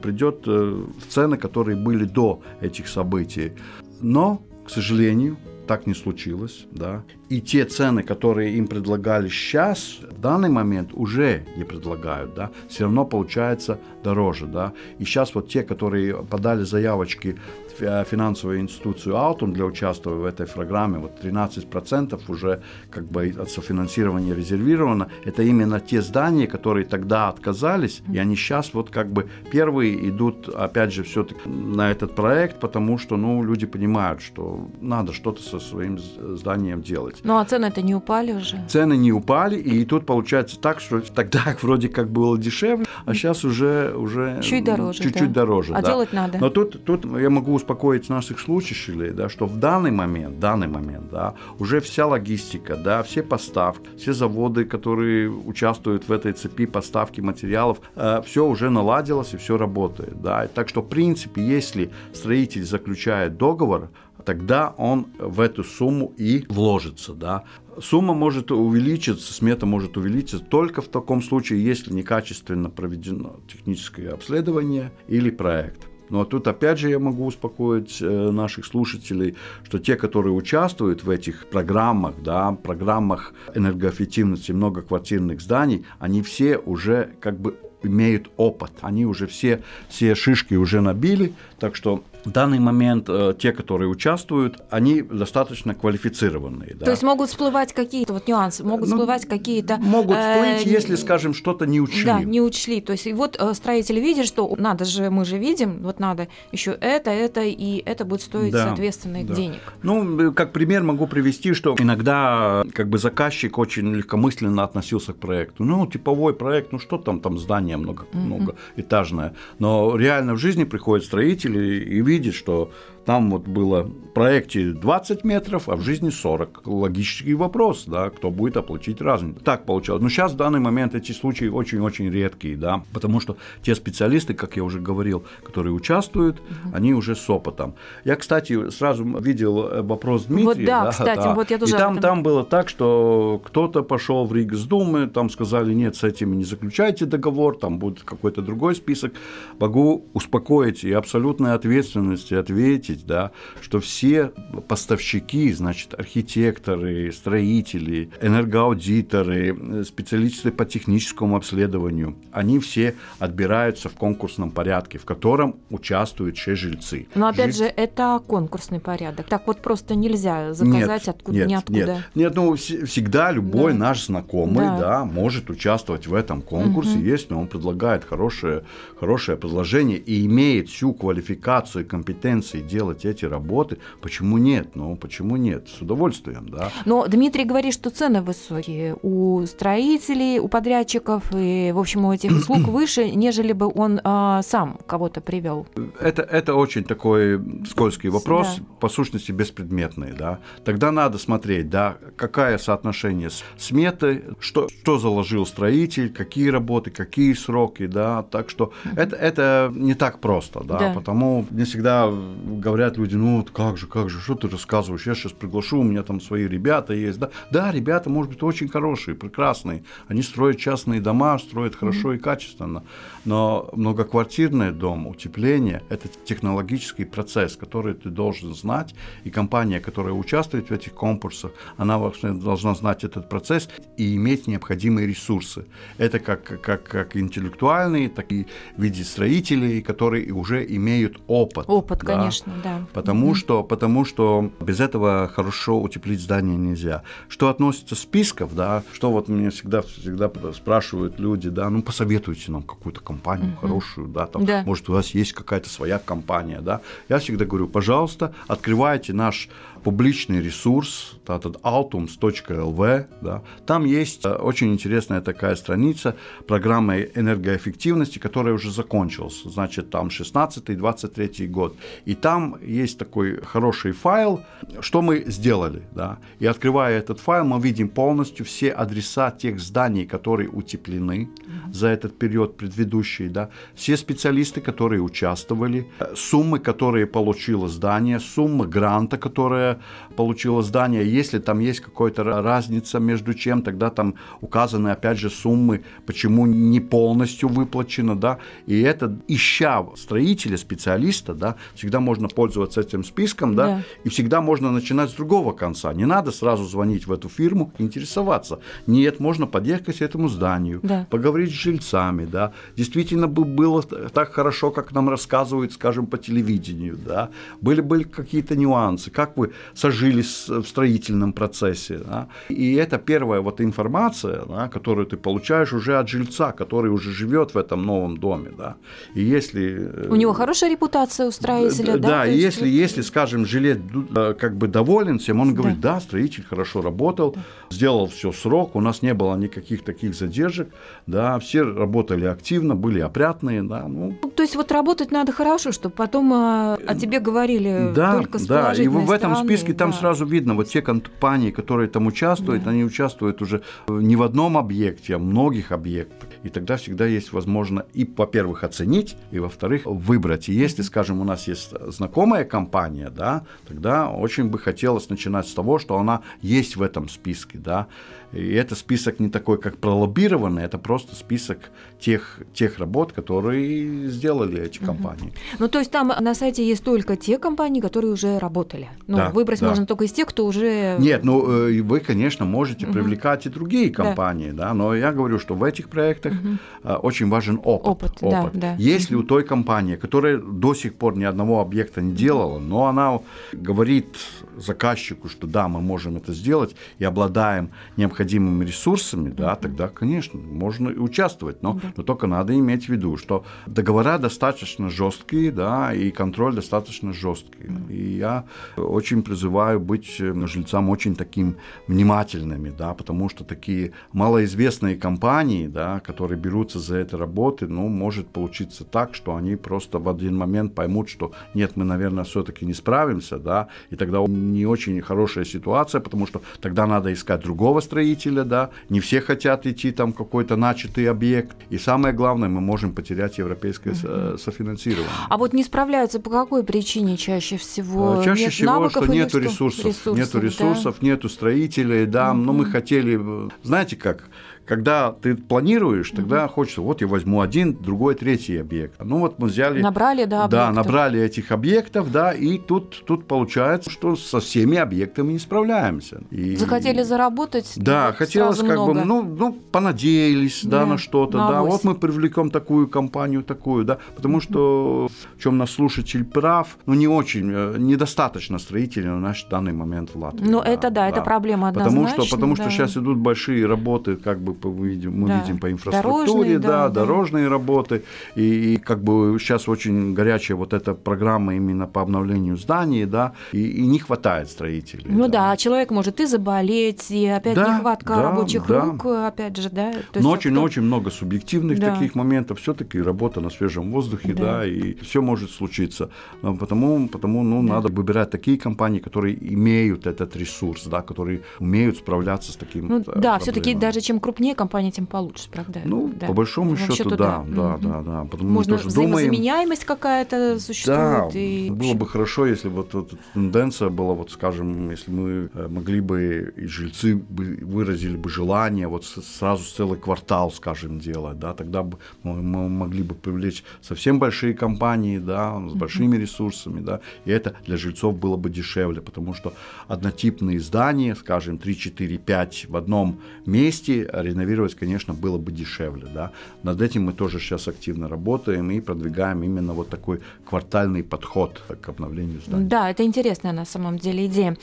придет 0.02 0.42
э, 0.46 0.50
в 0.50 1.12
цены, 1.12 1.36
которые 1.36 1.76
были 1.76 2.04
до 2.04 2.42
этих 2.60 2.88
событий. 2.88 3.52
Но, 4.00 4.42
к 4.66 4.70
сожалению, 4.70 5.36
так 5.66 5.86
не 5.86 5.94
случилось, 5.94 6.66
да. 6.70 7.04
И 7.28 7.40
те 7.40 7.64
цены, 7.64 8.02
которые 8.02 8.54
им 8.54 8.66
предлагали 8.66 9.28
сейчас, 9.28 9.98
в 10.10 10.20
данный 10.20 10.48
момент 10.48 10.90
уже 10.92 11.44
не 11.56 11.64
предлагают, 11.64 12.34
да. 12.34 12.50
Все 12.68 12.84
равно 12.84 13.04
получается 13.04 13.78
дороже, 14.02 14.46
да. 14.46 14.72
И 14.98 15.04
сейчас 15.04 15.34
вот 15.34 15.48
те, 15.48 15.62
которые 15.62 16.22
подали 16.22 16.64
заявочки 16.64 17.36
финансовую 17.78 18.60
институцию 18.60 19.16
Алтум 19.16 19.52
для 19.52 19.64
участвования 19.64 20.22
в 20.22 20.26
этой 20.26 20.46
программе, 20.46 20.98
вот 20.98 21.22
13% 21.22 22.20
уже 22.28 22.62
как 22.90 23.04
бы 23.04 23.34
от 23.38 23.50
софинансирования 23.50 24.34
резервировано. 24.34 25.08
Это 25.24 25.42
именно 25.42 25.80
те 25.80 26.02
здания, 26.02 26.46
которые 26.46 26.84
тогда 26.84 27.28
отказались, 27.28 28.02
и 28.12 28.18
они 28.18 28.36
сейчас 28.36 28.74
вот 28.74 28.90
как 28.90 29.12
бы 29.12 29.28
первые 29.50 30.08
идут, 30.08 30.48
опять 30.48 30.92
же, 30.92 31.02
все-таки 31.02 31.48
на 31.48 31.90
этот 31.90 32.14
проект, 32.14 32.60
потому 32.60 32.98
что, 32.98 33.16
ну, 33.16 33.42
люди 33.42 33.66
понимают, 33.66 34.22
что 34.22 34.68
надо 34.80 35.12
что-то 35.12 35.42
со 35.42 35.60
своим 35.60 35.98
зданием 35.98 36.82
делать. 36.82 37.20
Ну, 37.24 37.38
а 37.38 37.44
цены-то 37.44 37.82
не 37.82 37.94
упали 37.94 38.32
уже. 38.32 38.64
Цены 38.68 38.96
не 38.96 39.12
упали, 39.12 39.56
и 39.58 39.84
тут 39.84 40.06
получается 40.06 40.58
так, 40.58 40.80
что 40.80 41.00
тогда 41.00 41.42
вроде 41.62 41.88
как 41.88 42.10
было 42.10 42.38
дешевле, 42.38 42.86
а 43.04 43.14
сейчас 43.14 43.44
уже, 43.44 43.94
уже 43.96 44.40
Чуть 44.42 44.64
дороже, 44.64 45.02
чуть-чуть 45.02 45.32
да. 45.32 45.40
дороже. 45.42 45.74
А 45.74 45.82
да. 45.82 45.88
делать 45.88 46.12
надо. 46.12 46.38
Но 46.38 46.50
тут, 46.50 46.84
тут 46.84 47.04
я 47.04 47.30
могу 47.30 47.54
успокоить 47.64 48.10
наших 48.10 48.40
слушателей, 48.40 49.10
да, 49.10 49.28
что 49.30 49.46
в 49.46 49.58
данный 49.58 49.90
момент, 49.90 50.38
данный 50.38 50.68
момент, 50.68 51.10
да, 51.10 51.34
уже 51.58 51.80
вся 51.80 52.06
логистика, 52.06 52.76
да, 52.76 53.02
все 53.02 53.22
поставки, 53.22 53.88
все 53.96 54.12
заводы, 54.12 54.66
которые 54.66 55.30
участвуют 55.30 56.08
в 56.08 56.12
этой 56.12 56.32
цепи 56.32 56.66
поставки 56.66 57.22
материалов, 57.22 57.78
все 58.26 58.46
уже 58.46 58.68
наладилось 58.68 59.32
и 59.34 59.38
все 59.38 59.56
работает, 59.56 60.20
да. 60.20 60.46
Так 60.48 60.68
что 60.68 60.82
в 60.82 60.88
принципе, 60.88 61.42
если 61.42 61.90
строитель 62.12 62.64
заключает 62.64 63.38
договор, 63.38 63.88
тогда 64.26 64.74
он 64.76 65.06
в 65.18 65.40
эту 65.40 65.64
сумму 65.64 66.12
и 66.18 66.44
вложится, 66.48 67.14
да. 67.14 67.44
Сумма 67.80 68.12
может 68.14 68.50
увеличиться, 68.50 69.32
смета 69.32 69.64
может 69.64 69.96
увеличиться 69.96 70.38
только 70.38 70.82
в 70.82 70.88
таком 70.88 71.22
случае, 71.22 71.64
если 71.64 71.94
некачественно 71.94 72.68
проведено 72.68 73.36
техническое 73.48 74.10
обследование 74.10 74.92
или 75.08 75.30
проект. 75.30 75.88
Но 76.10 76.24
тут 76.24 76.46
опять 76.48 76.78
же 76.78 76.90
я 76.90 76.98
могу 76.98 77.26
успокоить 77.26 77.98
э, 78.00 78.30
наших 78.30 78.66
слушателей, 78.66 79.36
что 79.64 79.78
те, 79.78 79.96
которые 79.96 80.32
участвуют 80.32 81.04
в 81.04 81.10
этих 81.10 81.46
программах, 81.46 82.14
да, 82.22 82.52
программах 82.52 83.32
энергоэффективности 83.54 84.52
многоквартирных 84.52 85.40
зданий, 85.40 85.84
они 85.98 86.22
все 86.22 86.58
уже 86.58 87.10
как 87.20 87.38
бы 87.40 87.56
имеют 87.82 88.30
опыт, 88.36 88.72
они 88.80 89.06
уже 89.06 89.26
все, 89.26 89.62
все 89.88 90.14
шишки 90.14 90.54
уже 90.54 90.80
набили, 90.80 91.34
так 91.58 91.76
что 91.76 92.02
в 92.24 92.30
данный 92.30 92.58
момент 92.58 93.06
э, 93.08 93.34
те, 93.38 93.52
которые 93.52 93.88
участвуют, 93.88 94.62
они 94.70 95.02
достаточно 95.02 95.74
квалифицированные. 95.74 96.74
да. 96.74 96.86
То 96.86 96.90
есть 96.90 97.02
могут 97.02 97.28
всплывать 97.28 97.72
какие-то 97.72 98.14
вот 98.14 98.26
нюансы, 98.28 98.64
могут 98.64 98.88
Ну, 98.88 98.94
всплывать 98.94 99.26
какие-то... 99.26 99.76
Могут 99.76 100.16
э, 100.16 100.54
всплыть, 100.54 100.72
если, 100.72 100.94
скажем, 100.96 101.34
что-то 101.34 101.66
не 101.66 101.80
учли. 101.80 102.04
Да, 102.04 102.22
не 102.22 102.40
учли. 102.40 102.80
То 102.80 102.92
есть 102.92 103.06
и 103.06 103.12
вот 103.12 103.36
э, 103.38 103.54
строители 103.54 104.00
видят, 104.00 104.26
что 104.26 104.52
надо 104.58 104.84
же, 104.84 105.10
мы 105.10 105.24
же 105.24 105.38
видим, 105.38 105.82
вот 105.82 106.00
надо 106.00 106.28
еще 106.52 106.72
это, 106.80 107.10
это, 107.10 107.42
и 107.42 107.82
это 107.84 108.04
будет 108.04 108.22
стоить, 108.22 108.52
Да, 108.52 108.66
соответственно, 108.68 109.22
да. 109.24 109.34
денег. 109.34 109.60
Ну, 109.82 110.32
как 110.32 110.52
пример 110.52 110.82
могу 110.82 111.06
привести, 111.06 111.52
что 111.52 111.76
иногда 111.78 112.64
как 112.72 112.88
бы 112.88 112.98
заказчик 112.98 113.58
очень 113.58 113.94
легкомысленно 113.94 114.64
относился 114.64 115.12
к 115.12 115.16
проекту. 115.16 115.64
Ну, 115.64 115.86
типовой 115.86 116.34
проект, 116.34 116.72
ну 116.72 116.78
что 116.78 116.98
там, 116.98 117.20
там 117.20 117.38
здание 117.38 117.76
много, 117.76 118.06
многоэтажное. 118.12 119.34
Но 119.58 119.96
реально 119.96 120.34
в 120.34 120.38
жизни 120.38 120.64
приходит 120.64 121.06
строитель 121.06 121.56
и, 121.56 121.78
и 121.98 122.00
видит, 122.14 122.34
что 122.34 122.70
там 123.04 123.30
вот 123.30 123.46
было 123.46 123.82
в 123.82 124.14
проекте 124.14 124.72
20 124.72 125.24
метров, 125.24 125.68
а 125.68 125.76
в 125.76 125.80
жизни 125.80 126.10
40. 126.10 126.62
Логический 126.66 127.34
вопрос, 127.34 127.84
да, 127.86 128.10
кто 128.10 128.30
будет 128.30 128.56
оплатить 128.56 129.00
разницу. 129.00 129.40
Так 129.40 129.66
получалось. 129.66 130.02
Но 130.02 130.08
сейчас 130.08 130.32
в 130.32 130.36
данный 130.36 130.60
момент 130.60 130.94
эти 130.94 131.12
случаи 131.12 131.46
очень-очень 131.46 132.10
редкие, 132.10 132.56
да, 132.56 132.82
потому 132.92 133.20
что 133.20 133.36
те 133.62 133.74
специалисты, 133.74 134.34
как 134.34 134.56
я 134.56 134.64
уже 134.64 134.80
говорил, 134.80 135.24
которые 135.42 135.72
участвуют, 135.72 136.40
они 136.72 136.94
уже 136.94 137.16
с 137.16 137.28
опытом. 137.28 137.74
Я, 138.04 138.16
кстати, 138.16 138.70
сразу 138.70 139.04
видел 139.18 139.66
э, 139.66 139.82
вопрос 139.82 140.24
Дмитрия. 140.24 140.66
да, 140.66 140.90
кстати, 140.90 141.34
вот 141.34 141.50
я 141.50 141.58
тоже 141.58 141.74
И 141.74 141.78
там, 141.78 141.92
этом. 141.92 142.02
там 142.02 142.22
было 142.22 142.44
так, 142.44 142.68
что 142.68 143.42
кто-то 143.44 143.82
пошел 143.82 144.26
в 144.26 144.34
Ригсдумы, 144.34 145.08
там 145.08 145.28
сказали, 145.30 145.74
нет, 145.74 145.96
с 145.96 146.04
этими 146.04 146.36
не 146.36 146.44
заключайте 146.44 147.04
договор, 147.04 147.56
там 147.56 147.78
будет 147.78 148.02
какой-то 148.02 148.42
другой 148.42 148.74
список. 148.76 149.12
Могу 149.58 150.06
успокоить 150.12 150.84
и 150.84 150.92
абсолютной 150.92 151.54
ответственности 151.54 152.34
ответить, 152.34 152.93
да, 153.02 153.32
что 153.60 153.80
все 153.80 154.32
поставщики, 154.68 155.52
значит, 155.52 155.94
архитекторы, 155.98 157.10
строители, 157.12 158.10
энергоаудиторы, 158.20 159.84
специалисты 159.84 160.50
по 160.50 160.64
техническому 160.64 161.36
обследованию, 161.36 162.16
они 162.32 162.58
все 162.58 162.94
отбираются 163.18 163.88
в 163.88 163.94
конкурсном 163.94 164.50
порядке, 164.50 164.98
в 164.98 165.04
котором 165.04 165.56
участвуют 165.70 166.36
все 166.38 166.54
жильцы. 166.54 167.06
Но 167.14 167.28
опять 167.28 167.50
Жильцы- 167.54 167.58
же, 167.58 167.64
это 167.76 168.20
конкурсный 168.26 168.80
порядок. 168.80 169.26
Так 169.26 169.46
вот 169.46 169.60
просто 169.60 169.94
нельзя 169.94 170.52
заказать 170.54 171.08
откуда 171.08 171.38
нет, 171.38 171.48
ниоткуда. 171.48 171.78
Нет, 171.78 172.04
нет 172.14 172.34
ну 172.34 172.54
вс- 172.54 172.84
всегда 172.86 173.30
любой 173.32 173.72
Да. 173.72 173.78
наш 173.78 174.06
знакомый, 174.06 174.64
Да. 174.66 174.78
да. 174.78 175.04
может 175.04 175.50
участвовать 175.50 176.06
в 176.06 176.14
этом 176.14 176.42
конкурсе, 176.42 176.98
если 177.00 177.34
он 177.34 177.46
предлагает 177.46 178.04
хорошее, 178.04 178.64
хорошее 178.98 179.36
предложение 179.36 179.98
и 179.98 180.24
имеет 180.26 180.68
всю 180.68 180.92
квалификацию 180.92 181.84
и 181.84 181.88
компетенции 181.88 182.60
делать 182.60 182.83
эти 182.92 183.24
работы. 183.24 183.78
Почему 184.00 184.38
нет? 184.38 184.74
Ну, 184.74 184.96
почему 184.96 185.36
нет? 185.36 185.68
С 185.68 185.80
удовольствием, 185.80 186.48
да. 186.48 186.70
Но 186.84 187.06
Дмитрий 187.06 187.44
говорит, 187.44 187.72
что 187.74 187.90
цены 187.90 188.20
высокие 188.22 188.96
у 189.02 189.44
строителей, 189.46 190.38
у 190.38 190.48
подрядчиков 190.48 191.24
и, 191.34 191.72
в 191.74 191.78
общем, 191.78 192.04
у 192.04 192.12
этих 192.12 192.30
услуг 192.32 192.58
выше, 192.68 193.10
нежели 193.10 193.52
бы 193.52 193.70
он 193.74 194.00
а, 194.04 194.42
сам 194.42 194.78
кого-то 194.86 195.20
привел. 195.20 195.66
Это, 196.00 196.22
это 196.22 196.54
очень 196.54 196.84
такой 196.84 197.40
скользкий 197.68 198.10
вопрос, 198.10 198.56
Да. 198.58 198.64
по 198.80 198.88
сущности 198.88 199.32
беспредметный, 199.32 200.12
да. 200.12 200.38
Тогда 200.64 200.90
надо 200.92 201.18
смотреть, 201.18 201.70
да, 201.70 201.96
какое 202.16 202.58
соотношение 202.58 203.30
сметы, 203.56 204.24
что, 204.40 204.68
что 204.68 204.98
заложил 204.98 205.46
строитель, 205.46 206.12
какие 206.12 206.48
работы, 206.48 206.90
какие 206.90 207.32
сроки, 207.34 207.86
да. 207.86 208.22
Так 208.22 208.50
что 208.50 208.72
это, 208.96 209.16
это 209.16 209.72
не 209.74 209.94
так 209.94 210.20
просто, 210.20 210.62
да, 210.64 210.78
Да. 210.78 210.92
потому 210.94 211.46
мне 211.50 211.64
всегда 211.64 212.10
говорят, 212.10 212.73
говорят 212.74 212.96
люди, 212.96 213.14
ну 213.14 213.36
вот 213.36 213.52
как 213.52 213.76
же, 213.76 213.86
как 213.86 214.10
же, 214.10 214.20
что 214.20 214.34
ты 214.34 214.48
рассказываешь, 214.48 215.06
я 215.06 215.14
сейчас 215.14 215.30
приглашу, 215.30 215.78
у 215.78 215.84
меня 215.84 216.02
там 216.02 216.20
свои 216.20 216.48
ребята 216.48 216.92
есть. 216.92 217.20
Да, 217.20 217.30
да 217.52 217.70
ребята, 217.70 218.10
может 218.10 218.32
быть, 218.32 218.42
очень 218.42 218.66
хорошие, 218.68 219.14
прекрасные. 219.14 219.84
Они 220.08 220.22
строят 220.22 220.58
частные 220.58 221.00
дома, 221.00 221.38
строят 221.38 221.76
хорошо 221.76 222.12
mm-hmm. 222.12 222.16
и 222.16 222.18
качественно. 222.18 222.82
Но 223.24 223.70
многоквартирный 223.74 224.72
дом, 224.72 225.06
утепление– 225.06 225.82
это 225.88 226.08
технологический 226.24 227.04
процесс, 227.04 227.56
который 227.56 227.94
ты 227.94 228.10
должен 228.10 228.54
знать. 228.56 228.92
И 229.22 229.30
компания, 229.30 229.78
которая 229.78 230.12
участвует 230.12 230.70
в 230.70 230.72
этих 230.72 230.94
конкурсах, 230.94 231.52
она 231.76 231.98
должна 232.22 232.74
знать 232.74 233.04
этот 233.04 233.28
процесс 233.28 233.68
и 233.96 234.16
иметь 234.16 234.48
необходимые 234.48 235.06
ресурсы. 235.06 235.64
Это 235.96 236.18
как, 236.18 236.60
как, 236.60 236.82
как 236.82 237.16
интеллектуальные, 237.16 238.08
так 238.08 238.32
и 238.32 238.48
в 238.76 238.82
виде 238.82 239.04
строителей, 239.04 239.80
которые 239.80 240.32
уже 240.32 240.66
имеют 240.66 241.20
опыт. 241.28 241.66
Опыт, 241.68 242.00
да? 242.00 242.16
конечно, 242.16 242.52
да. 242.64 242.86
Потому, 242.92 243.30
mm-hmm. 243.30 243.34
что, 243.36 243.62
потому 243.62 244.04
что 244.04 244.50
без 244.60 244.80
этого 244.80 245.30
хорошо 245.32 245.80
утеплить 245.80 246.20
здание 246.20 246.56
нельзя. 246.56 247.02
Что 247.28 247.48
относится 247.48 247.94
списков, 247.94 248.54
да, 248.54 248.82
что 248.92 249.12
вот 249.12 249.28
мне 249.28 249.50
всегда, 249.50 249.82
всегда 249.82 250.30
спрашивают 250.52 251.20
люди, 251.20 251.50
да, 251.50 251.68
ну 251.70 251.82
посоветуйте 251.82 252.50
нам 252.50 252.62
какую-то 252.62 253.00
компанию 253.00 253.52
mm-hmm. 253.52 253.60
хорошую, 253.60 254.08
да, 254.08 254.26
там, 254.26 254.44
да. 254.44 254.62
может 254.64 254.88
у 254.88 254.92
вас 254.92 255.10
есть 255.10 255.32
какая-то 255.32 255.68
своя 255.68 255.98
компания, 255.98 256.60
да. 256.60 256.80
Я 257.08 257.18
всегда 257.18 257.44
говорю, 257.44 257.68
пожалуйста, 257.68 258.34
открывайте 258.48 259.12
наш 259.12 259.48
публичный 259.84 260.40
ресурс, 260.40 261.14
этот 261.28 261.56
altums.lv, 261.62 263.06
да, 263.20 263.42
там 263.66 263.84
есть 263.84 264.24
э, 264.24 264.32
очень 264.32 264.72
интересная 264.72 265.20
такая 265.20 265.56
страница 265.56 266.16
программы 266.46 267.10
энергоэффективности, 267.14 268.18
которая 268.18 268.54
уже 268.54 268.70
закончилась, 268.70 269.42
значит, 269.44 269.90
там 269.90 270.08
16-23 270.08 271.46
год, 271.46 271.76
и 272.06 272.14
там 272.14 272.56
есть 272.62 272.98
такой 272.98 273.40
хороший 273.42 273.92
файл, 273.92 274.40
что 274.80 275.02
мы 275.02 275.24
сделали, 275.26 275.82
да, 275.92 276.18
и 276.38 276.46
открывая 276.46 276.98
этот 276.98 277.20
файл, 277.20 277.44
мы 277.44 277.60
видим 277.60 277.88
полностью 277.88 278.46
все 278.46 278.70
адреса 278.70 279.30
тех 279.30 279.60
зданий, 279.60 280.06
которые 280.06 280.48
утеплены 280.48 281.28
за 281.72 281.88
этот 281.88 282.18
период 282.18 282.56
предыдущий, 282.56 283.28
да, 283.28 283.50
все 283.74 283.96
специалисты, 283.96 284.60
которые 284.62 285.02
участвовали, 285.02 285.86
э, 286.00 286.14
суммы, 286.16 286.58
которые 286.58 287.06
получило 287.06 287.68
здание, 287.68 288.18
сумма 288.18 288.66
гранта, 288.66 289.18
которая 289.18 289.73
получило 290.16 290.62
здание. 290.62 291.08
Если 291.08 291.38
там 291.38 291.60
есть 291.60 291.80
какая-то 291.80 292.24
разница 292.24 292.98
между 292.98 293.34
чем, 293.34 293.62
тогда 293.62 293.90
там 293.90 294.14
указаны 294.40 294.88
опять 294.88 295.18
же 295.18 295.30
суммы, 295.30 295.82
почему 296.06 296.46
не 296.46 296.80
полностью 296.80 297.48
выплачено, 297.48 298.16
да. 298.16 298.38
И 298.66 298.80
это, 298.80 299.18
ища 299.28 299.84
строителя, 299.96 300.56
специалиста, 300.56 301.34
да, 301.34 301.56
всегда 301.74 302.00
можно 302.00 302.28
пользоваться 302.28 302.80
этим 302.80 303.04
списком, 303.04 303.54
да, 303.54 303.66
да. 303.66 303.82
и 304.04 304.08
всегда 304.08 304.40
можно 304.40 304.70
начинать 304.70 305.10
с 305.10 305.14
другого 305.14 305.52
конца. 305.52 305.92
Не 305.92 306.06
надо 306.06 306.32
сразу 306.32 306.64
звонить 306.64 307.06
в 307.06 307.12
эту 307.12 307.28
фирму, 307.28 307.72
интересоваться. 307.78 308.60
Нет, 308.86 309.20
можно 309.20 309.46
подъехать 309.46 309.98
к 309.98 310.02
этому 310.02 310.28
зданию, 310.28 310.80
да. 310.82 311.06
поговорить 311.10 311.50
с 311.50 311.54
жильцами, 311.54 312.24
да. 312.24 312.52
Действительно 312.76 313.28
бы 313.28 313.44
было 313.44 313.82
так 313.82 314.32
хорошо, 314.32 314.70
как 314.70 314.92
нам 314.92 315.08
рассказывают, 315.08 315.72
скажем, 315.72 316.06
по 316.06 316.18
телевидению, 316.18 316.96
да. 316.96 317.30
Были 317.60 317.80
были 317.80 318.04
какие-то 318.04 318.56
нюансы, 318.56 319.10
как 319.10 319.36
вы 319.36 319.52
сожились 319.74 320.48
в 320.48 320.64
строительном 320.64 321.32
процессе. 321.32 321.98
Да? 321.98 322.28
И 322.48 322.74
это 322.74 322.98
первая 322.98 323.40
вот 323.40 323.60
информация, 323.60 324.44
да, 324.46 324.68
которую 324.68 325.06
ты 325.06 325.16
получаешь 325.16 325.72
уже 325.72 325.98
от 325.98 326.08
жильца, 326.08 326.52
который 326.52 326.90
уже 326.90 327.10
живет 327.12 327.54
в 327.54 327.58
этом 327.58 327.86
новом 327.86 328.16
доме. 328.16 328.50
Да? 328.56 328.76
И 329.14 329.22
если... 329.22 329.90
Э, 329.92 330.08
у 330.10 330.16
него 330.16 330.32
хорошая 330.32 330.70
репутация 330.70 331.26
у 331.26 331.30
строителя, 331.30 331.96
да? 331.98 332.08
Да, 332.08 332.26
и 332.26 332.36
если, 332.36 332.68
если, 332.68 333.02
скажем, 333.02 333.46
жилец 333.46 333.78
э, 334.16 334.34
как 334.38 334.56
бы 334.56 334.68
доволен 334.68 335.18
всем, 335.18 335.40
он 335.40 335.54
говорит, 335.54 335.80
да, 335.80 335.94
да 335.94 336.00
строитель 336.00 336.44
хорошо 336.48 336.82
работал, 336.82 337.32
да. 337.32 337.40
сделал 337.70 338.06
все 338.08 338.32
срок, 338.32 338.76
у 338.76 338.80
нас 338.80 339.02
не 339.02 339.14
было 339.14 339.36
никаких 339.36 339.84
таких 339.84 340.14
задержек, 340.14 340.68
да, 341.06 341.38
все 341.38 341.62
работали 341.62 342.26
активно, 342.26 342.74
были 342.74 343.00
опрятные, 343.00 343.62
да. 343.62 343.86
Ну. 343.88 344.16
ну 344.22 344.30
то 344.30 344.42
есть 344.42 344.56
вот 344.56 344.72
работать 344.72 345.10
надо 345.10 345.32
хорошо, 345.32 345.72
чтобы 345.72 345.94
потом 345.94 346.32
о, 346.32 346.74
о 346.74 346.94
тебе 346.94 347.20
говорили 347.20 347.92
да, 347.94 348.12
только 348.14 348.38
с 348.38 348.46
Да, 348.46 348.72
и 348.72 348.88
в 348.88 349.10
этом 349.10 349.36
списке 349.36 349.53
списке 349.56 349.74
там 349.74 349.90
да. 349.90 349.96
сразу 349.96 350.26
видно, 350.26 350.54
вот 350.54 350.68
те 350.68 350.82
компании, 350.82 351.50
которые 351.50 351.88
там 351.88 352.06
участвуют, 352.06 352.64
да. 352.64 352.70
они 352.70 352.84
участвуют 352.84 353.42
уже 353.42 353.62
не 353.88 354.16
в 354.16 354.22
одном 354.22 354.56
объекте, 354.56 355.14
а 355.14 355.18
в 355.18 355.22
многих 355.22 355.72
объектах. 355.72 356.28
И 356.44 356.50
тогда 356.50 356.76
всегда 356.76 357.06
есть 357.06 357.32
возможно 357.32 357.86
и, 357.94 358.08
во-первых, 358.16 358.64
оценить, 358.64 359.16
и, 359.32 359.38
во-вторых, 359.38 359.82
выбрать. 359.86 360.48
И 360.48 360.52
если, 360.52 360.82
скажем, 360.82 361.20
у 361.20 361.24
нас 361.24 361.48
есть 361.48 361.72
знакомая 361.88 362.44
компания, 362.44 363.10
да, 363.10 363.44
тогда 363.66 364.10
очень 364.10 364.44
бы 364.44 364.58
хотелось 364.58 365.08
начинать 365.08 365.48
с 365.48 365.54
того, 365.54 365.78
что 365.78 365.98
она 365.98 366.20
есть 366.42 366.76
в 366.76 366.82
этом 366.82 367.08
списке, 367.08 367.58
да, 367.58 367.88
и 368.34 368.52
это 368.54 368.74
список 368.74 369.20
не 369.20 369.30
такой, 369.30 369.58
как 369.58 369.78
пролоббированный, 369.78 370.64
это 370.64 370.76
просто 370.76 371.14
список 371.14 371.70
тех, 372.00 372.40
тех 372.52 372.78
работ, 372.78 373.12
которые 373.12 374.08
сделали 374.08 374.60
эти 374.60 374.78
компании. 374.78 375.28
Угу. 375.28 375.34
Ну, 375.60 375.68
то 375.68 375.78
есть 375.78 375.90
там 375.92 376.12
на 376.18 376.34
сайте 376.34 376.66
есть 376.66 376.82
только 376.82 377.16
те 377.16 377.38
компании, 377.38 377.80
которые 377.80 378.12
уже 378.12 378.38
работали. 378.38 378.90
Ну, 379.06 379.16
да, 379.16 379.30
выбрать 379.30 379.60
да. 379.60 379.68
можно 379.68 379.86
только 379.86 380.04
из 380.04 380.12
тех, 380.12 380.26
кто 380.26 380.46
уже... 380.46 380.96
Нет, 380.98 381.24
ну, 381.24 381.68
э, 381.68 381.80
вы, 381.80 382.00
конечно, 382.00 382.44
можете 382.44 382.86
угу. 382.86 382.94
привлекать 382.94 383.46
и 383.46 383.48
другие 383.48 383.90
компании, 383.90 384.50
да. 384.50 384.68
да, 384.68 384.74
но 384.74 384.94
я 384.94 385.12
говорю, 385.12 385.38
что 385.38 385.54
в 385.54 385.62
этих 385.62 385.88
проектах 385.88 386.33
угу. 386.34 386.92
очень 387.02 387.28
важен 387.28 387.60
опыт. 387.62 387.88
Опыт, 387.88 388.12
опыт. 388.20 388.52
Да, 388.54 388.72
да. 388.72 388.76
Если 388.78 389.14
угу. 389.14 389.24
у 389.24 389.26
той 389.26 389.44
компании, 389.44 389.96
которая 389.96 390.38
до 390.38 390.74
сих 390.74 390.94
пор 390.94 391.16
ни 391.16 391.24
одного 391.24 391.60
объекта 391.60 392.00
не 392.00 392.12
делала, 392.12 392.58
но 392.58 392.86
она 392.86 393.20
говорит 393.52 394.16
заказчику, 394.56 395.28
что 395.28 395.46
да, 395.46 395.68
мы 395.68 395.80
можем 395.80 396.16
это 396.16 396.32
сделать 396.32 396.74
и 396.98 397.04
обладаем 397.04 397.70
необходимыми 397.96 398.64
ресурсами, 398.64 399.30
да, 399.30 399.52
mm-hmm. 399.52 399.60
тогда, 399.60 399.88
конечно, 399.88 400.38
можно 400.38 400.90
и 400.90 400.98
участвовать, 400.98 401.62
но, 401.62 401.72
mm-hmm. 401.72 401.92
но 401.96 402.02
только 402.02 402.26
надо 402.26 402.54
иметь 402.54 402.86
в 402.86 402.88
виду, 402.88 403.16
что 403.16 403.44
договора 403.66 404.18
достаточно 404.18 404.90
жесткие, 404.90 405.50
да, 405.50 405.94
и 405.94 406.10
контроль 406.10 406.54
достаточно 406.54 407.12
жесткий. 407.12 407.64
Mm-hmm. 407.64 407.92
И 407.92 408.16
я 408.16 408.44
очень 408.76 409.22
призываю 409.22 409.80
быть 409.80 410.16
э, 410.20 410.46
жильцам 410.46 410.88
очень 410.90 411.16
таким 411.16 411.56
внимательными, 411.88 412.70
да, 412.70 412.94
потому 412.94 413.28
что 413.28 413.44
такие 413.44 413.92
малоизвестные 414.12 414.96
компании, 414.96 415.66
да, 415.66 416.00
которые 416.00 416.23
берутся 416.32 416.78
за 416.78 416.98
эти 416.98 417.14
работы, 417.14 417.66
ну, 417.68 417.88
может 417.88 418.26
получиться 418.26 418.84
так, 418.84 419.14
что 419.14 419.36
они 419.36 419.56
просто 419.56 419.98
в 419.98 420.08
один 420.08 420.36
момент 420.36 420.74
поймут, 420.74 421.08
что 421.08 421.32
нет, 421.54 421.72
мы, 421.76 421.84
наверное, 421.84 422.24
все-таки 422.24 422.64
не 422.64 422.74
справимся, 422.74 423.38
да, 423.38 423.68
и 423.90 423.96
тогда 423.96 424.18
не 424.26 424.66
очень 424.66 425.00
хорошая 425.00 425.44
ситуация, 425.44 426.00
потому 426.00 426.26
что 426.26 426.40
тогда 426.60 426.86
надо 426.86 427.12
искать 427.12 427.42
другого 427.42 427.80
строителя, 427.80 428.44
да, 428.44 428.70
не 428.88 429.00
все 429.00 429.20
хотят 429.20 429.66
идти 429.66 429.92
там 429.92 430.12
какой-то 430.12 430.56
начатый 430.56 431.08
объект, 431.08 431.56
и 431.70 431.78
самое 431.78 432.14
главное, 432.14 432.48
мы 432.48 432.60
можем 432.60 432.94
потерять 432.94 433.38
европейское 433.38 433.94
угу. 433.94 434.38
софинансирование. 434.38 435.10
А 435.28 435.36
вот 435.36 435.52
не 435.52 435.64
справляются 435.64 436.20
по 436.20 436.30
какой 436.30 436.64
причине 436.64 437.16
чаще 437.16 437.56
всего? 437.56 438.20
А, 438.20 438.24
чаще 438.24 438.44
нет 438.44 438.52
всего, 438.52 438.88
что 438.88 439.06
нету 439.06 439.38
ресурсов, 439.38 439.84
ресурсов, 439.84 440.16
нету 440.16 440.40
ресурсов, 440.40 440.96
да? 441.00 441.06
нету 441.06 441.28
строителей, 441.28 442.06
да, 442.06 442.32
угу. 442.32 442.40
но 442.40 442.52
мы 442.52 442.66
хотели, 442.66 443.20
знаете 443.62 443.96
как, 443.96 444.24
когда 444.66 445.12
ты 445.12 445.34
планируешь, 445.34 446.10
тогда 446.10 446.46
угу. 446.46 446.54
хочется, 446.54 446.80
вот 446.80 447.00
я 447.00 447.06
возьму 447.06 447.40
один, 447.40 447.74
другой, 447.74 448.14
третий 448.14 448.56
объект. 448.56 449.00
Ну 449.02 449.18
вот 449.18 449.38
мы 449.38 449.48
взяли... 449.48 449.82
Набрали, 449.82 450.24
да, 450.24 450.48
Да, 450.48 450.70
набрали 450.72 451.20
этих 451.20 451.52
объектов, 451.52 452.10
да, 452.10 452.32
и 452.32 452.58
тут, 452.58 453.04
тут 453.06 453.26
получается, 453.26 453.90
что 453.90 454.16
со 454.16 454.40
всеми 454.40 454.78
объектами 454.78 455.32
не 455.32 455.38
справляемся. 455.38 456.22
И... 456.30 456.56
Захотели 456.56 457.02
заработать? 457.02 457.72
Да, 457.76 458.08
вот 458.08 458.16
хотелось 458.16 458.58
как 458.58 458.70
много. 458.70 458.94
бы, 458.94 459.04
ну, 459.04 459.22
ну, 459.22 459.52
понадеялись, 459.52 460.60
да, 460.64 460.80
да 460.80 460.86
на 460.86 460.98
что-то, 460.98 461.38
да, 461.38 461.62
вот 461.62 461.84
мы 461.84 461.94
привлекем 461.94 462.50
такую 462.50 462.88
компанию, 462.88 463.42
такую, 463.42 463.84
да, 463.84 463.98
потому 464.16 464.40
что 464.40 465.08
в 465.36 465.42
чем 465.42 465.58
наш 465.58 465.70
слушатель 465.70 466.24
прав, 466.24 466.78
ну, 466.86 466.94
не 466.94 467.08
очень, 467.08 467.50
э, 467.52 467.76
недостаточно 467.78 468.58
строителей 468.58 469.08
на 469.08 469.20
наш 469.20 469.44
данный 469.44 469.72
момент 469.72 470.14
в 470.14 470.18
Латвии. 470.18 470.48
Ну, 470.48 470.62
да, 470.62 470.68
это 470.68 470.90
да, 470.90 470.90
да, 470.90 471.08
это 471.08 471.22
проблема 471.22 471.68
однозначно. 471.68 472.08
Потому 472.08 472.26
что, 472.26 472.36
потому 472.36 472.56
да. 472.56 472.62
что 472.62 472.70
сейчас 472.70 472.96
идут 472.96 473.18
большие 473.18 473.66
работы, 473.66 474.16
как 474.16 474.40
бы 474.40 474.53
мы 474.62 474.88
видим, 474.88 475.20
мы 475.20 475.28
да. 475.28 475.40
видим 475.40 475.58
по 475.58 475.70
инфраструктуре, 475.70 476.26
дорожные, 476.26 476.58
да, 476.58 476.88
да, 476.88 476.88
дорожные 476.88 477.48
работы, 477.48 478.02
и, 478.34 478.74
и 478.74 478.76
как 478.76 479.02
бы 479.02 479.36
сейчас 479.38 479.68
очень 479.68 480.14
горячая 480.14 480.56
вот 480.56 480.72
эта 480.72 480.94
программа 480.94 481.54
именно 481.54 481.86
по 481.86 482.02
обновлению 482.02 482.56
зданий, 482.56 483.04
да, 483.04 483.32
и, 483.52 483.64
и 483.64 483.86
не 483.86 483.98
хватает 483.98 484.50
строителей. 484.50 485.06
Ну 485.08 485.28
да. 485.28 485.50
да, 485.50 485.56
человек 485.56 485.90
может 485.90 486.20
и 486.20 486.26
заболеть, 486.26 487.10
и 487.10 487.26
опять 487.26 487.54
да, 487.54 487.76
нехватка 487.76 488.14
да, 488.14 488.22
рабочих 488.22 488.66
да. 488.66 488.80
рук, 488.80 489.06
опять 489.06 489.56
же, 489.56 489.70
да. 489.70 489.92
То 490.12 490.20
Но 490.20 490.30
очень-очень 490.30 490.82
много 490.82 491.10
субъективных 491.10 491.78
да. 491.78 491.92
таких 491.92 492.14
моментов, 492.14 492.60
все-таки 492.60 493.00
работа 493.00 493.40
на 493.40 493.50
свежем 493.50 493.90
воздухе, 493.90 494.34
да, 494.34 494.58
да 494.58 494.66
и 494.66 494.94
все 494.94 495.22
может 495.22 495.50
случиться. 495.50 496.10
Но 496.42 496.56
потому, 496.56 497.08
потому 497.08 497.42
ну, 497.42 497.62
да. 497.62 497.74
надо 497.74 497.88
выбирать 497.88 498.30
такие 498.30 498.58
компании, 498.58 498.98
которые 498.98 499.36
имеют 499.54 500.06
этот 500.06 500.36
ресурс, 500.36 500.86
да, 500.86 501.02
которые 501.02 501.42
умеют 501.58 501.96
справляться 501.96 502.52
с 502.52 502.56
таким. 502.56 502.88
Ну, 502.88 503.04
да, 503.16 503.38
все-таки 503.38 503.74
даже 503.74 504.00
чем 504.00 504.20
крупнее 504.20 504.43
крупнее 504.44 504.54
компания, 504.54 504.90
тем 504.90 505.06
получше, 505.06 505.48
правда? 505.50 505.80
Ну, 505.84 506.12
да. 506.14 506.26
по 506.26 506.34
большому 506.34 506.76
счету, 506.76 506.94
счету, 506.94 507.16
да, 507.16 507.44
да, 507.48 507.78
да, 507.78 507.78
да, 507.78 508.02
да. 508.02 508.24
Потому 508.24 508.50
Можно 508.50 508.76
тоже 508.76 508.88
взаимозаменяемость 508.88 509.86
думаем, 509.86 509.98
какая-то 509.98 510.58
существует. 510.60 511.32
Да, 511.32 511.38
и... 511.38 511.70
было 511.70 511.94
бы 511.94 512.06
хорошо, 512.06 512.46
если 512.46 512.68
вот 512.68 512.94
эта 512.94 513.16
тенденция 513.34 513.88
была, 513.88 514.14
вот 514.14 514.30
скажем, 514.30 514.90
если 514.90 515.10
мы 515.10 515.50
э, 515.54 515.68
могли 515.68 516.00
бы, 516.00 516.52
и 516.56 516.66
жильцы 516.66 517.16
бы 517.16 517.58
выразили 517.62 518.16
бы 518.16 518.28
желание 518.28 518.86
вот 518.86 519.04
сразу 519.04 519.64
целый 519.64 519.98
квартал, 519.98 520.50
скажем, 520.50 520.98
делать, 520.98 521.38
да, 521.38 521.54
тогда 521.54 521.82
бы 521.82 521.98
мы 522.22 522.68
могли 522.68 523.02
бы 523.02 523.14
привлечь 523.14 523.64
совсем 523.80 524.18
большие 524.18 524.54
компании, 524.54 525.18
да, 525.18 525.60
с 525.68 525.72
большими 525.72 526.16
ресурсами, 526.16 526.80
да, 526.80 527.00
и 527.24 527.30
это 527.30 527.54
для 527.66 527.76
жильцов 527.76 528.18
было 528.18 528.36
бы 528.36 528.50
дешевле, 528.50 529.00
потому 529.00 529.34
что 529.34 529.54
однотипные 529.88 530.60
здания, 530.60 531.14
скажем, 531.14 531.58
3, 531.58 531.76
4, 531.76 532.18
5 532.18 532.66
в 532.68 532.76
одном 532.76 533.20
месте 533.46 534.04
реновировать, 534.34 534.74
конечно, 534.74 535.14
было 535.14 535.38
бы 535.38 535.52
дешевле, 535.52 536.06
да. 536.12 536.30
Над 536.62 536.82
этим 536.82 537.04
мы 537.04 537.12
тоже 537.12 537.38
сейчас 537.38 537.68
активно 537.68 538.08
работаем 538.08 538.70
и 538.70 538.80
продвигаем 538.80 539.42
именно 539.42 539.72
вот 539.72 539.88
такой 539.88 540.20
квартальный 540.44 541.02
подход 541.02 541.62
к 541.80 541.88
обновлению 541.88 542.40
зданий. 542.46 542.66
Да, 542.66 542.90
это 542.90 543.04
интересная 543.04 543.52
на 543.52 543.64
самом 543.64 543.98
деле 543.98 544.26
идея. 544.26 544.56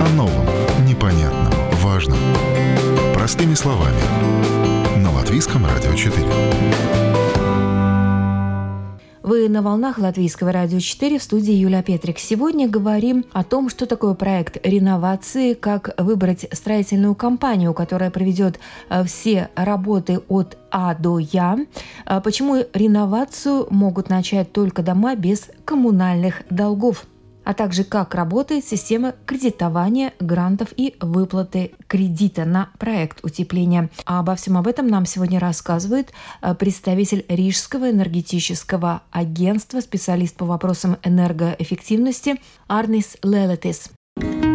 О 0.00 0.08
новом, 0.16 0.46
непонятном, 0.86 1.52
важном. 1.82 2.18
Простыми 3.14 3.54
словами. 3.54 4.00
На 5.02 5.10
Латвийском 5.10 5.66
радио 5.66 5.94
4. 5.94 7.03
Вы 9.24 9.48
на 9.48 9.62
волнах 9.62 9.96
Латвийского 9.96 10.52
радио 10.52 10.80
4 10.80 11.18
в 11.18 11.22
студии 11.22 11.54
Юлия 11.54 11.82
Петрик. 11.82 12.18
Сегодня 12.18 12.68
говорим 12.68 13.24
о 13.32 13.42
том, 13.42 13.70
что 13.70 13.86
такое 13.86 14.12
проект 14.12 14.58
реновации, 14.66 15.54
как 15.54 15.94
выбрать 15.96 16.46
строительную 16.52 17.14
компанию, 17.14 17.72
которая 17.72 18.10
проведет 18.10 18.60
э, 18.90 19.02
все 19.04 19.48
работы 19.54 20.20
от 20.28 20.58
А 20.70 20.94
до 20.94 21.18
Я, 21.18 21.56
э, 22.04 22.20
почему 22.20 22.66
реновацию 22.74 23.66
могут 23.70 24.10
начать 24.10 24.52
только 24.52 24.82
дома 24.82 25.16
без 25.16 25.48
коммунальных 25.64 26.42
долгов– 26.50 27.06
а 27.44 27.54
также 27.54 27.84
как 27.84 28.14
работает 28.14 28.64
система 28.64 29.14
кредитования 29.26 30.12
грантов 30.20 30.68
и 30.76 30.96
выплаты 31.00 31.72
кредита 31.86 32.44
на 32.44 32.70
проект 32.78 33.24
утепления. 33.24 33.90
А 34.04 34.20
обо 34.20 34.34
всем 34.34 34.56
об 34.56 34.66
этом 34.66 34.86
нам 34.86 35.06
сегодня 35.06 35.38
рассказывает 35.38 36.12
э, 36.42 36.54
представитель 36.54 37.24
Рижского 37.28 37.90
энергетического 37.90 39.02
агентства, 39.10 39.80
специалист 39.80 40.36
по 40.36 40.46
вопросам 40.46 40.96
энергоэффективности 41.02 42.40
Арнис 42.66 43.16
Лелетис. 43.22 43.90
Э, 44.20 44.53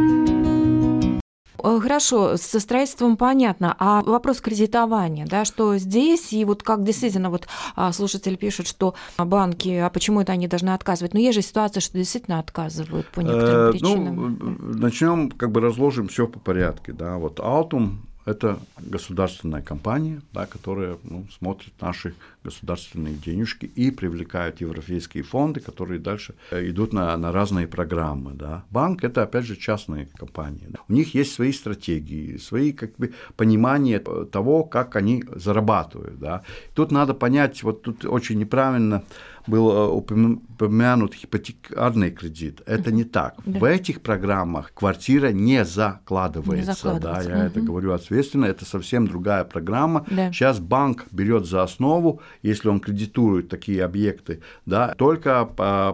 хорошо, 1.63 2.38
со 2.38 2.60
строительством 2.60 3.17
понятно. 3.17 3.76
А 3.80 4.02
вопрос 4.02 4.41
кредитования, 4.41 5.26
да, 5.26 5.45
что 5.45 5.78
здесь, 5.78 6.34
и 6.34 6.45
вот 6.45 6.63
как 6.63 6.84
действительно 6.84 7.30
вот 7.30 7.48
а, 7.76 7.91
слушатель 7.91 8.38
пишет, 8.38 8.67
что 8.67 8.95
банки, 9.17 9.69
а 9.69 9.89
почему 9.89 10.22
это 10.22 10.34
они 10.34 10.48
должны 10.48 10.69
отказывать? 10.69 11.13
Но 11.13 11.19
есть 11.19 11.36
же 11.36 11.41
ситуация, 11.41 11.82
что 11.82 11.98
действительно 11.98 12.39
отказывают 12.39 13.08
по 13.08 13.22
некоторым 13.22 13.69
э, 13.69 13.72
причинам. 13.72 14.38
Ну, 14.39 14.78
начнем, 14.80 15.32
как 15.32 15.52
бы 15.52 15.62
разложим 15.62 16.08
все 16.08 16.28
по 16.28 16.39
порядку. 16.39 16.93
Да. 16.93 17.17
Вот 17.17 17.39
Altum 17.39 17.98
это 18.26 18.60
государственная 18.78 19.62
компания, 19.62 20.22
да, 20.34 20.45
которая 20.45 20.98
ну, 21.04 21.26
смотрит 21.38 21.74
наши 21.82 22.13
государственные 22.50 23.14
денежки 23.14 23.66
и 23.66 23.92
привлекает 23.92 24.62
европейские 24.62 25.24
фонды, 25.24 25.60
которые 25.60 26.00
дальше 26.00 26.34
э, 26.52 26.70
идут 26.70 26.94
на, 26.94 27.16
на 27.18 27.32
разные 27.32 27.68
программы. 27.68 28.32
Да. 28.34 28.64
Банк– 28.72 29.04
это, 29.04 29.24
опять 29.24 29.46
же, 29.46 29.56
частные 29.56 30.08
компании. 30.18 30.68
Да. 30.70 30.80
У 30.88 30.94
них 30.94 31.16
есть 31.16 31.34
свои 31.34 31.52
стратегии, 31.52 32.38
свои 32.38 32.72
как 32.74 32.96
бы, 32.98 33.14
понимания 33.38 34.00
того, 34.00 34.64
как 34.64 34.96
они 34.96 35.24
зарабатывают. 35.36 36.20
Да. 36.20 36.42
Тут 36.74 36.92
надо 36.92 37.14
понять, 37.14 37.64
вот 37.64 37.84
тут 37.84 38.06
очень 38.06 38.40
неправильно 38.40 39.04
был 39.50 39.72
э, 39.72 39.88
упомянут 39.88 41.16
ипотекарный 41.16 42.12
кредит. 42.12 42.62
Это 42.66 42.92
не 42.92 43.04
так. 43.04 43.36
Да. 43.46 43.60
В 43.60 43.64
этих 43.64 44.02
программах 44.02 44.74
квартира 44.74 45.32
не 45.32 45.66
закладывается. 45.66 46.94
Не 46.94 47.00
да, 47.00 47.22
я 47.22 47.30
угу. 47.30 47.44
это 47.44 47.62
говорю 47.62 47.94
ответственно. 47.94 48.46
Это 48.46 48.66
совсем 48.66 49.08
другая 49.08 49.44
программа. 49.44 50.06
Да. 50.10 50.32
Сейчас 50.32 50.60
банк 50.60 51.06
берет 51.12 51.46
за 51.46 51.64
основу, 51.64 52.22
если 52.41 52.69
он 52.69 52.80
кредитует 52.80 53.49
такие 53.49 53.84
объекты, 53.84 54.41
да, 54.65 54.93
только 54.95 55.45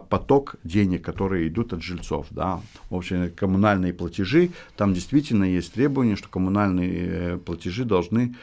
поток 0.09 0.55
денег, 0.63 1.03
которые 1.03 1.47
идут 1.47 1.73
от 1.73 1.81
жильцов. 1.81 2.27
Да. 2.29 2.61
В 2.89 2.95
общем, 2.95 3.31
коммунальные 3.35 3.93
платежи, 3.93 4.51
там 4.75 4.93
действительно 4.93 5.45
есть 5.45 5.73
требование, 5.73 6.15
что 6.15 6.29
коммунальные 6.29 7.07
э, 7.07 7.37
платежи 7.37 7.85
должны 7.85 8.35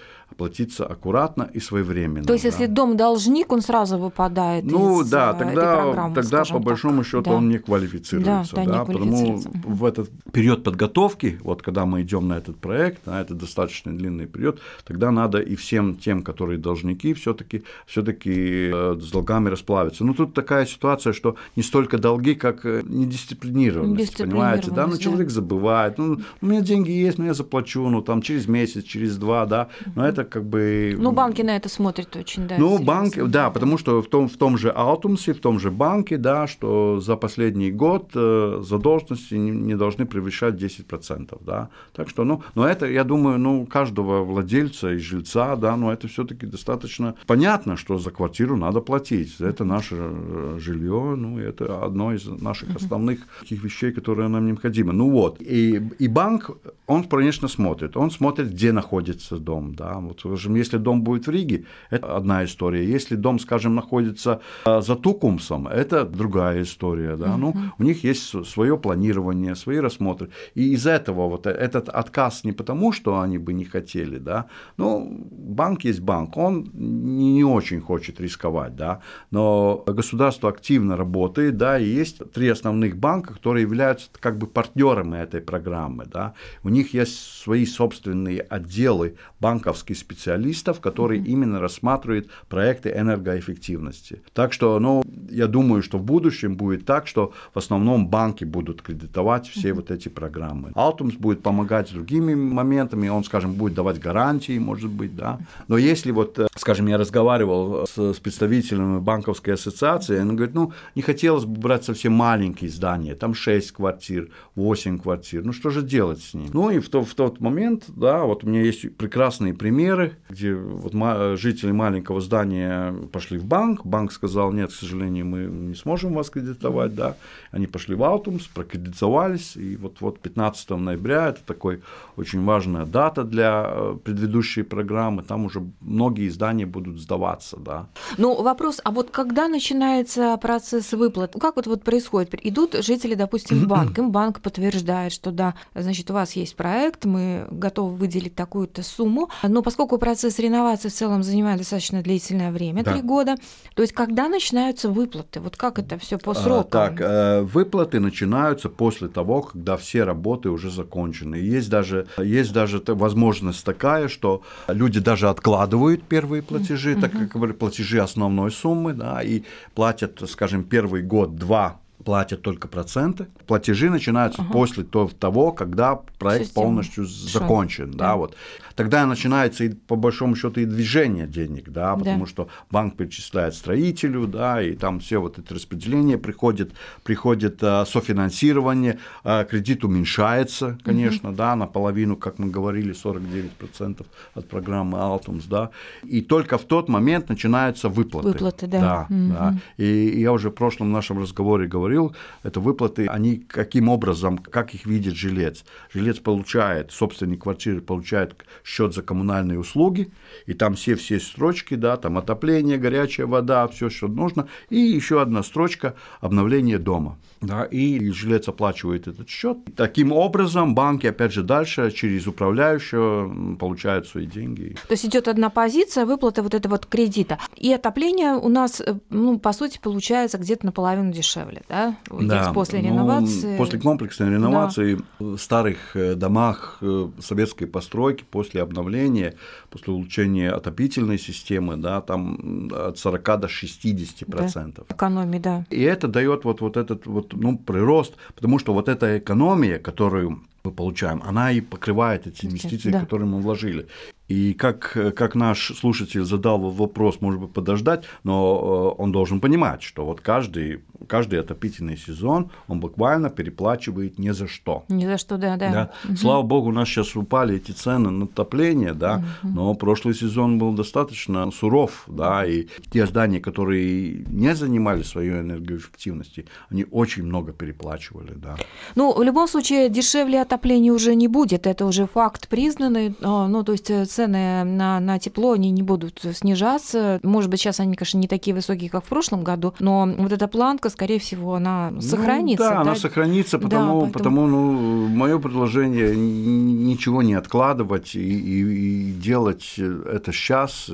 платиться 0.42 0.84
аккуратно 0.84 1.48
и 1.54 1.60
своевременно. 1.60 2.24
То 2.24 2.32
есть, 2.32 2.42
да. 2.42 2.48
если 2.50 2.66
дом 2.66 2.96
должник, 2.96 3.52
он 3.52 3.62
сразу 3.62 3.96
выпадает 3.96 4.64
ну, 4.64 5.02
из 5.02 5.08
да, 5.08 5.30
э, 5.30 5.38
тогда, 5.38 5.52
этой 5.52 5.82
программы, 5.82 6.14
тогда 6.16 6.44
по 6.44 6.58
большому 6.58 7.04
счету 7.04 7.22
да. 7.22 7.30
он 7.30 7.48
не 7.48 7.58
квалифицируется. 7.58 8.56
Да, 8.56 8.64
да, 8.64 8.72
да, 8.72 8.78
не 8.78 8.84
квалифицируется. 8.84 9.48
Потому 9.50 9.76
в 9.76 9.84
этот 9.84 10.10
период 10.32 10.64
подготовки, 10.64 11.38
вот 11.44 11.62
когда 11.62 11.86
мы 11.86 12.02
идем 12.02 12.26
на 12.26 12.38
этот 12.38 12.56
проект, 12.56 13.06
на 13.06 13.20
этот 13.20 13.38
достаточно 13.38 13.96
длинный 13.96 14.26
период, 14.26 14.58
тогда 14.84 15.12
надо 15.12 15.38
и 15.38 15.54
всем 15.54 15.94
тем, 15.94 16.24
которые 16.24 16.58
должники, 16.58 17.14
все-таки 17.14 17.62
все-таки 17.86 18.70
э, 18.74 18.96
с 19.00 19.10
долгами 19.12 19.48
расплавиться. 19.48 20.04
Ну 20.04 20.12
тут 20.12 20.34
такая 20.34 20.66
ситуация, 20.66 21.12
что 21.12 21.36
не 21.54 21.62
столько 21.62 21.98
долги, 21.98 22.34
как 22.34 22.66
э, 22.66 22.82
недисциплинированность, 22.84 24.16
понимаете, 24.18 24.72
да, 24.72 24.88
ну 24.88 24.96
человек 24.98 25.30
забывает, 25.30 25.98
ну 25.98 26.18
у 26.40 26.46
меня 26.46 26.62
деньги 26.62 26.90
есть, 26.90 27.18
но 27.18 27.26
я 27.26 27.34
заплачу, 27.34 27.88
ну 27.88 28.02
там 28.02 28.22
через 28.22 28.48
месяц, 28.48 28.82
через 28.82 29.16
два, 29.18 29.46
да, 29.46 29.68
но 29.94 30.04
это 30.04 30.31
как 30.32 30.44
бы... 30.44 30.96
Ну, 30.98 31.12
банки 31.12 31.42
на 31.42 31.56
это 31.56 31.68
смотрят 31.68 32.16
очень, 32.16 32.48
да. 32.48 32.56
Ну, 32.58 32.78
банки, 32.78 33.22
да, 33.22 33.50
потому 33.50 33.76
что 33.76 34.00
в 34.00 34.06
том, 34.06 34.28
в 34.28 34.36
том 34.38 34.56
же 34.56 34.70
Алтумсе, 34.70 35.34
в 35.34 35.40
том 35.40 35.60
же 35.60 35.70
банке, 35.70 36.16
да, 36.16 36.46
что 36.46 37.00
за 37.00 37.16
последний 37.16 37.70
год 37.70 38.10
э, 38.14 38.62
задолженности 38.62 39.34
не, 39.34 39.50
не 39.50 39.76
должны 39.76 40.06
превышать 40.06 40.54
10%, 40.54 41.38
да. 41.40 41.68
Так 41.92 42.08
что, 42.08 42.24
ну, 42.24 42.42
но 42.54 42.66
это, 42.66 42.86
я 42.86 43.04
думаю, 43.04 43.38
ну, 43.38 43.66
каждого 43.66 44.24
владельца 44.24 44.92
и 44.92 44.96
жильца, 44.96 45.56
да, 45.56 45.76
но 45.76 45.92
это 45.92 46.08
все 46.08 46.24
таки 46.24 46.46
достаточно 46.46 47.14
понятно, 47.26 47.76
что 47.76 47.98
за 47.98 48.10
квартиру 48.10 48.56
надо 48.56 48.80
платить. 48.80 49.40
Это 49.40 49.64
наше 49.64 49.96
э, 49.98 50.56
жилье, 50.58 51.14
ну, 51.16 51.38
это 51.38 51.84
одно 51.84 52.14
из 52.14 52.26
наших 52.26 52.76
основных 52.76 53.18
таких 53.40 53.62
вещей, 53.64 53.92
которые 53.92 54.28
нам 54.28 54.46
необходимы. 54.46 54.94
Ну 54.94 55.10
вот, 55.10 55.42
и, 55.42 55.82
и 55.98 56.08
банк, 56.08 56.50
он, 56.86 57.04
конечно, 57.04 57.48
смотрит. 57.48 57.96
Он 57.96 58.10
смотрит, 58.10 58.48
где 58.50 58.72
находится 58.72 59.36
дом, 59.36 59.74
да, 59.74 60.00
вот, 60.12 60.20
скажем, 60.20 60.54
если 60.54 60.78
дом 60.78 61.02
будет 61.02 61.26
в 61.26 61.30
Риге, 61.30 61.64
это 61.90 62.16
одна 62.16 62.44
история. 62.44 62.84
Если 62.84 63.16
дом, 63.16 63.38
скажем, 63.38 63.74
находится 63.74 64.40
э, 64.66 64.80
за 64.80 64.96
Тукумсом, 64.96 65.66
это 65.68 66.04
другая 66.04 66.62
история. 66.62 67.16
Да? 67.16 67.36
Ну, 67.36 67.54
у 67.78 67.82
них 67.82 68.04
есть 68.04 68.46
свое 68.46 68.76
планирование, 68.76 69.54
свои 69.54 69.78
рассмотры. 69.78 70.30
И 70.54 70.72
из 70.72 70.86
этого 70.86 71.28
вот 71.28 71.46
этот 71.46 71.88
отказ 71.88 72.44
не 72.44 72.52
потому, 72.52 72.92
что 72.92 73.20
они 73.20 73.38
бы 73.38 73.52
не 73.52 73.64
хотели, 73.64 74.18
да, 74.18 74.46
ну, 74.76 75.26
банк 75.30 75.84
есть 75.84 76.00
банк, 76.00 76.36
он 76.36 76.70
не 76.74 77.44
очень 77.44 77.80
хочет 77.80 78.20
рисковать, 78.20 78.76
да, 78.76 79.00
но 79.30 79.82
государство 79.86 80.48
активно 80.48 80.96
работает, 80.96 81.56
да, 81.56 81.78
и 81.78 81.84
есть 81.84 82.18
три 82.32 82.48
основных 82.48 82.96
банка, 82.96 83.34
которые 83.34 83.62
являются 83.62 84.08
как 84.20 84.38
бы 84.38 84.46
партнерами 84.46 85.18
этой 85.18 85.40
программы, 85.40 86.04
да, 86.06 86.34
у 86.62 86.68
них 86.68 86.94
есть 86.94 87.18
свои 87.42 87.66
собственные 87.66 88.40
отделы 88.40 89.16
банковских 89.40 89.96
специалистов, 90.02 90.80
которые 90.80 91.20
mm-hmm. 91.20 91.26
именно 91.26 91.60
рассматривают 91.60 92.28
проекты 92.48 92.90
энергоэффективности. 92.90 94.22
Так 94.34 94.52
что, 94.52 94.78
ну, 94.78 95.02
я 95.30 95.46
думаю, 95.46 95.82
что 95.82 95.98
в 95.98 96.02
будущем 96.02 96.56
будет 96.56 96.84
так, 96.84 97.06
что 97.06 97.32
в 97.54 97.58
основном 97.58 98.08
банки 98.08 98.44
будут 98.44 98.82
кредитовать 98.82 99.48
все 99.48 99.68
mm-hmm. 99.68 99.74
вот 99.74 99.90
эти 99.90 100.08
программы. 100.08 100.72
Алтумс 100.74 101.14
будет 101.14 101.42
помогать 101.42 101.88
с 101.88 101.92
другими 101.92 102.34
моментами, 102.34 103.08
он, 103.08 103.24
скажем, 103.24 103.54
будет 103.54 103.74
давать 103.74 103.98
гарантии, 103.98 104.58
может 104.58 104.90
быть, 104.90 105.16
да. 105.16 105.38
Но 105.68 105.78
если 105.78 106.10
вот, 106.10 106.38
э, 106.38 106.46
скажем, 106.56 106.86
я 106.88 106.98
разговаривал 106.98 107.86
с, 107.86 108.14
с 108.14 108.18
представителями 108.18 109.00
банковской 109.00 109.54
ассоциации, 109.54 110.20
он 110.20 110.36
говорит, 110.36 110.54
ну, 110.54 110.72
не 110.94 111.02
хотелось 111.02 111.44
бы 111.44 111.58
брать 111.60 111.84
совсем 111.84 112.12
маленькие 112.12 112.70
здания, 112.70 113.14
там 113.14 113.34
6 113.34 113.72
квартир, 113.72 114.30
8 114.56 114.98
квартир, 114.98 115.44
ну, 115.44 115.52
что 115.52 115.70
же 115.70 115.82
делать 115.82 116.22
с 116.22 116.34
ним? 116.34 116.50
Ну, 116.52 116.70
и 116.70 116.78
в, 116.78 116.88
то, 116.88 117.04
в 117.04 117.14
тот 117.14 117.40
момент, 117.40 117.84
да, 117.88 118.24
вот 118.24 118.44
у 118.44 118.48
меня 118.48 118.62
есть 118.62 118.96
прекрасные 118.96 119.54
примеры, 119.92 120.16
где 120.28 120.54
вот 120.54 121.38
жители 121.38 121.72
маленького 121.72 122.20
здания 122.20 122.92
пошли 123.12 123.38
в 123.38 123.44
банк, 123.44 123.84
банк 123.84 124.12
сказал, 124.12 124.52
нет, 124.52 124.70
к 124.70 124.74
сожалению, 124.74 125.26
мы 125.26 125.40
не 125.44 125.74
сможем 125.74 126.14
вас 126.14 126.30
кредитовать, 126.30 126.94
да, 126.94 127.16
они 127.50 127.66
пошли 127.66 127.94
в 127.94 128.02
Алтумс, 128.02 128.46
прокредитовались, 128.46 129.56
и 129.56 129.76
вот, 129.76 130.00
вот 130.00 130.18
15 130.20 130.70
ноября, 130.70 131.28
это 131.28 131.40
такой 131.46 131.82
очень 132.16 132.44
важная 132.44 132.86
дата 132.86 133.24
для 133.24 133.66
э, 133.66 133.96
предыдущей 134.02 134.62
программы, 134.62 135.22
там 135.22 135.44
уже 135.44 135.62
многие 135.80 136.28
здания 136.28 136.66
будут 136.66 136.98
сдаваться, 136.98 137.56
да. 137.56 137.86
Ну, 138.18 138.42
вопрос, 138.42 138.80
а 138.84 138.90
вот 138.90 139.10
когда 139.10 139.48
начинается 139.48 140.36
процесс 140.36 140.92
выплат? 140.92 141.36
Как 141.40 141.56
вот, 141.56 141.66
вот 141.66 141.82
происходит? 141.82 142.34
Идут 142.42 142.74
жители, 142.80 143.14
допустим, 143.14 143.60
в 143.60 143.66
банк, 143.66 143.98
им 143.98 144.10
банк 144.10 144.40
подтверждает, 144.40 145.12
что 145.12 145.30
да, 145.30 145.54
значит, 145.74 146.10
у 146.10 146.14
вас 146.14 146.32
есть 146.32 146.56
проект, 146.56 147.04
мы 147.04 147.46
готовы 147.50 147.96
выделить 147.96 148.34
такую-то 148.34 148.82
сумму, 148.82 149.30
но 149.42 149.62
поскольку 149.62 149.81
процесс 149.86 150.38
реновации 150.38 150.88
в 150.88 150.92
целом 150.92 151.22
занимает 151.22 151.58
достаточно 151.58 152.02
длительное 152.02 152.50
время, 152.50 152.84
три 152.84 153.00
да. 153.00 153.02
года, 153.02 153.36
то 153.74 153.82
есть 153.82 153.94
когда 153.94 154.28
начинаются 154.28 154.88
выплаты? 154.88 155.40
Вот 155.40 155.56
как 155.56 155.78
это 155.78 155.98
все 155.98 156.18
по 156.18 156.32
а, 156.32 156.34
срокам? 156.34 156.70
Так, 156.70 157.00
э, 157.00 157.42
выплаты 157.42 158.00
начинаются 158.00 158.68
после 158.68 159.08
того, 159.08 159.42
когда 159.42 159.76
все 159.76 160.04
работы 160.04 160.50
уже 160.50 160.70
закончены. 160.70 161.36
Есть 161.36 161.70
даже, 161.70 162.06
есть 162.18 162.52
даже 162.52 162.82
возможность 162.86 163.64
такая, 163.64 164.08
что 164.08 164.42
люди 164.68 165.00
даже 165.00 165.28
откладывают 165.28 166.02
первые 166.02 166.42
платежи, 166.42 166.94
mm-hmm. 166.94 167.00
так 167.00 167.12
как 167.12 167.58
платежи 167.58 168.00
основной 168.00 168.50
суммы, 168.50 168.92
да, 168.94 169.22
и 169.22 169.42
платят, 169.74 170.22
скажем, 170.28 170.64
первый 170.64 171.02
год-два 171.02 171.82
платят 172.02 172.42
только 172.42 172.68
проценты. 172.68 173.26
Платежи 173.46 173.90
начинаются 173.90 174.42
ага. 174.42 174.52
после 174.52 174.84
того, 174.84 175.52
когда 175.52 176.00
проект 176.18 176.46
Система. 176.46 176.66
полностью 176.66 177.06
закончен. 177.06 177.90
Да, 177.92 177.96
да. 177.98 178.16
Вот. 178.16 178.36
Тогда 178.74 179.06
начинается 179.06 179.64
и, 179.64 179.70
по 179.70 179.96
большому 179.96 180.36
счету 180.36 180.60
и 180.60 180.64
движение 180.64 181.26
денег, 181.26 181.70
да, 181.70 181.96
потому 181.96 182.24
да. 182.24 182.30
что 182.30 182.48
банк 182.70 182.96
перечисляет 182.96 183.54
строителю, 183.54 184.26
да, 184.26 184.62
и 184.62 184.74
там 184.74 185.00
все 185.00 185.18
вот 185.18 185.38
это 185.38 185.54
распределение 185.54 186.18
приходит, 186.18 186.72
приходит 187.02 187.62
а, 187.62 187.84
софинансирование, 187.84 188.98
а, 189.24 189.44
кредит 189.44 189.84
уменьшается, 189.84 190.78
конечно, 190.84 191.30
угу. 191.30 191.36
да, 191.36 191.56
наполовину, 191.56 192.16
как 192.16 192.38
мы 192.38 192.50
говорили, 192.50 192.94
49% 192.94 194.06
от 194.34 194.48
программы 194.48 194.98
Altums, 194.98 195.44
да, 195.48 195.70
и 196.04 196.20
только 196.20 196.58
в 196.58 196.64
тот 196.64 196.88
момент 196.88 197.28
начинаются 197.28 197.88
выплаты. 197.88 198.28
Выплаты, 198.28 198.66
да. 198.66 198.80
Да, 198.80 199.06
угу. 199.08 199.32
да. 199.32 199.54
И 199.76 200.20
я 200.20 200.32
уже 200.32 200.50
в 200.50 200.54
прошлом 200.54 200.92
нашем 200.92 201.18
разговоре 201.18 201.66
говорил, 201.66 202.14
это 202.42 202.60
выплаты, 202.60 203.06
они 203.06 203.36
каким 203.38 203.88
образом, 203.88 204.38
как 204.38 204.74
их 204.74 204.86
видит 204.86 205.14
жилец. 205.14 205.64
Жилец 205.92 206.18
получает, 206.18 206.92
собственник 206.92 207.42
квартиры 207.42 207.80
получает 207.80 208.34
счет 208.64 208.94
за 208.94 209.02
коммунальные 209.02 209.58
услуги, 209.58 210.12
и 210.46 210.54
там 210.54 210.74
все 210.74 210.94
все 210.94 211.20
строчки, 211.20 211.74
да, 211.74 211.96
там 211.96 212.18
отопление, 212.18 212.78
горячая 212.78 213.26
вода, 213.26 213.66
все, 213.68 213.90
что 213.90 214.08
нужно, 214.08 214.48
и 214.70 214.78
еще 214.78 215.20
одна 215.20 215.42
строчка 215.42 215.94
обновление 216.20 216.78
дома. 216.78 217.18
Да, 217.40 217.64
и 217.64 218.10
жилец 218.10 218.46
оплачивает 218.46 219.08
этот 219.08 219.28
счет. 219.28 219.58
Таким 219.76 220.12
образом, 220.12 220.76
банки, 220.76 221.08
опять 221.08 221.32
же, 221.32 221.42
дальше 221.42 221.90
через 221.90 222.28
управляющего 222.28 223.56
получают 223.56 224.06
свои 224.06 224.26
деньги. 224.26 224.76
То 224.86 224.92
есть 224.92 225.04
идет 225.04 225.26
одна 225.26 225.50
позиция 225.50 226.06
выплаты 226.06 226.42
вот 226.42 226.54
этого 226.54 226.72
вот 226.72 226.86
кредита. 226.86 227.38
И 227.56 227.72
отопление 227.72 228.34
у 228.34 228.48
нас, 228.48 228.80
э, 228.80 228.94
ну, 229.10 229.38
по 229.38 229.52
сути, 229.52 229.80
получается 229.82 230.38
где-то 230.38 230.66
наполовину 230.66 231.12
дешевле, 231.12 231.62
да? 231.68 231.96
Да. 232.10 232.52
После 232.52 232.80
ну, 232.80 232.88
реновации. 232.88 233.56
После 233.56 233.80
комплексной 233.80 234.30
реновации 234.30 234.94
да. 234.94 235.04
в 235.18 235.36
старых 235.38 235.96
э, 235.96 236.14
домах 236.14 236.78
э, 236.80 237.08
советской 237.20 237.66
постройки, 237.66 238.24
после 238.30 238.51
обновления, 238.60 239.34
после 239.70 239.92
улучшения 239.92 240.50
отопительной 240.50 241.18
системы, 241.18 241.76
да, 241.76 242.00
там 242.00 242.70
от 242.72 242.98
40 242.98 243.40
до 243.40 243.48
60 243.48 244.28
процентов. 244.28 244.86
Да. 244.88 244.94
Экономии, 244.94 245.38
да. 245.38 245.64
И 245.70 245.80
это 245.82 246.08
дает 246.08 246.44
вот, 246.44 246.60
вот 246.60 246.76
этот 246.76 247.06
вот 247.06 247.32
ну, 247.32 247.58
прирост, 247.58 248.14
потому 248.34 248.58
что 248.58 248.72
вот 248.72 248.88
эта 248.88 249.18
экономия, 249.18 249.78
которую 249.78 250.42
мы 250.64 250.70
получаем, 250.70 251.22
она 251.24 251.52
и 251.52 251.60
покрывает 251.60 252.26
эти 252.26 252.46
инвестиции, 252.46 252.90
да. 252.90 253.00
которые 253.00 253.28
мы 253.28 253.40
вложили. 253.40 253.86
И 254.28 254.54
как, 254.54 254.96
как 255.16 255.34
наш 255.34 255.72
слушатель 255.76 256.24
задал 256.24 256.58
вопрос, 256.58 257.20
может 257.20 257.40
быть, 257.40 257.52
подождать, 257.52 258.04
но 258.24 258.94
э, 258.98 259.02
он 259.02 259.12
должен 259.12 259.40
понимать, 259.40 259.82
что 259.82 260.06
вот 260.06 260.20
каждый, 260.20 260.80
каждый 261.06 261.40
отопительный 261.40 261.96
сезон 261.96 262.50
он 262.68 262.80
буквально 262.80 263.28
переплачивает 263.30 264.18
ни 264.18 264.30
за 264.30 264.46
что. 264.46 264.84
Ни 264.88 265.04
за 265.04 265.18
что, 265.18 265.36
да, 265.36 265.56
да. 265.56 265.70
да? 265.70 265.90
Угу. 266.08 266.16
Слава 266.16 266.42
богу, 266.42 266.68
у 266.68 266.72
нас 266.72 266.88
сейчас 266.88 267.14
упали 267.16 267.56
эти 267.56 267.72
цены 267.72 268.10
на 268.10 268.24
отопление, 268.24 268.94
да, 268.94 269.22
угу. 269.42 269.52
но 269.52 269.74
прошлый 269.74 270.14
сезон 270.14 270.58
был 270.58 270.72
достаточно 270.72 271.50
суров, 271.50 272.04
да, 272.06 272.46
и 272.46 272.68
те 272.90 273.06
здания, 273.06 273.40
которые 273.40 274.24
не 274.28 274.54
занимали 274.54 275.02
свою 275.02 275.40
энергоэффективности, 275.40 276.46
они 276.70 276.86
очень 276.90 277.24
много 277.24 277.52
переплачивали, 277.52 278.32
да. 278.34 278.56
Ну, 278.94 279.12
в 279.12 279.22
любом 279.22 279.48
случае, 279.48 279.88
дешевле 279.88 280.40
отопления 280.40 280.92
уже 280.92 281.14
не 281.14 281.28
будет, 281.28 281.66
это 281.66 281.84
уже 281.84 282.06
факт 282.06 282.48
признанный, 282.48 283.14
а, 283.20 283.48
ну, 283.48 283.62
то 283.62 283.72
есть 283.72 283.90
э, 283.90 284.06
цены 284.12 284.64
на, 284.64 285.00
на 285.00 285.18
тепло, 285.18 285.52
они 285.52 285.70
не 285.70 285.82
будут 285.82 286.24
снижаться. 286.32 287.20
Может 287.22 287.50
быть, 287.50 287.60
сейчас 287.60 287.80
они, 287.80 287.96
конечно, 287.96 288.18
не 288.18 288.28
такие 288.28 288.54
высокие, 288.54 288.90
как 288.90 289.04
в 289.04 289.08
прошлом 289.08 289.42
году, 289.42 289.74
но 289.78 290.06
вот 290.18 290.32
эта 290.32 290.48
планка, 290.48 290.90
скорее 290.90 291.18
всего, 291.18 291.54
она 291.54 291.90
ну 291.90 292.00
сохранится. 292.00 292.64
Ну, 292.64 292.70
да, 292.70 292.76
да, 292.76 292.80
она 292.82 292.94
сохранится, 292.94 293.58
потому, 293.58 294.00
да, 294.06 294.12
поэтому... 294.12 294.12
потому 294.12 294.46
ну, 294.46 295.08
мое 295.08 295.38
предложение 295.38 296.14
ничего 296.16 297.22
не 297.22 297.34
откладывать 297.34 298.14
и, 298.14 298.20
и, 298.20 299.10
и 299.10 299.12
делать 299.12 299.78
это 299.78 300.32
сейчас 300.32 300.90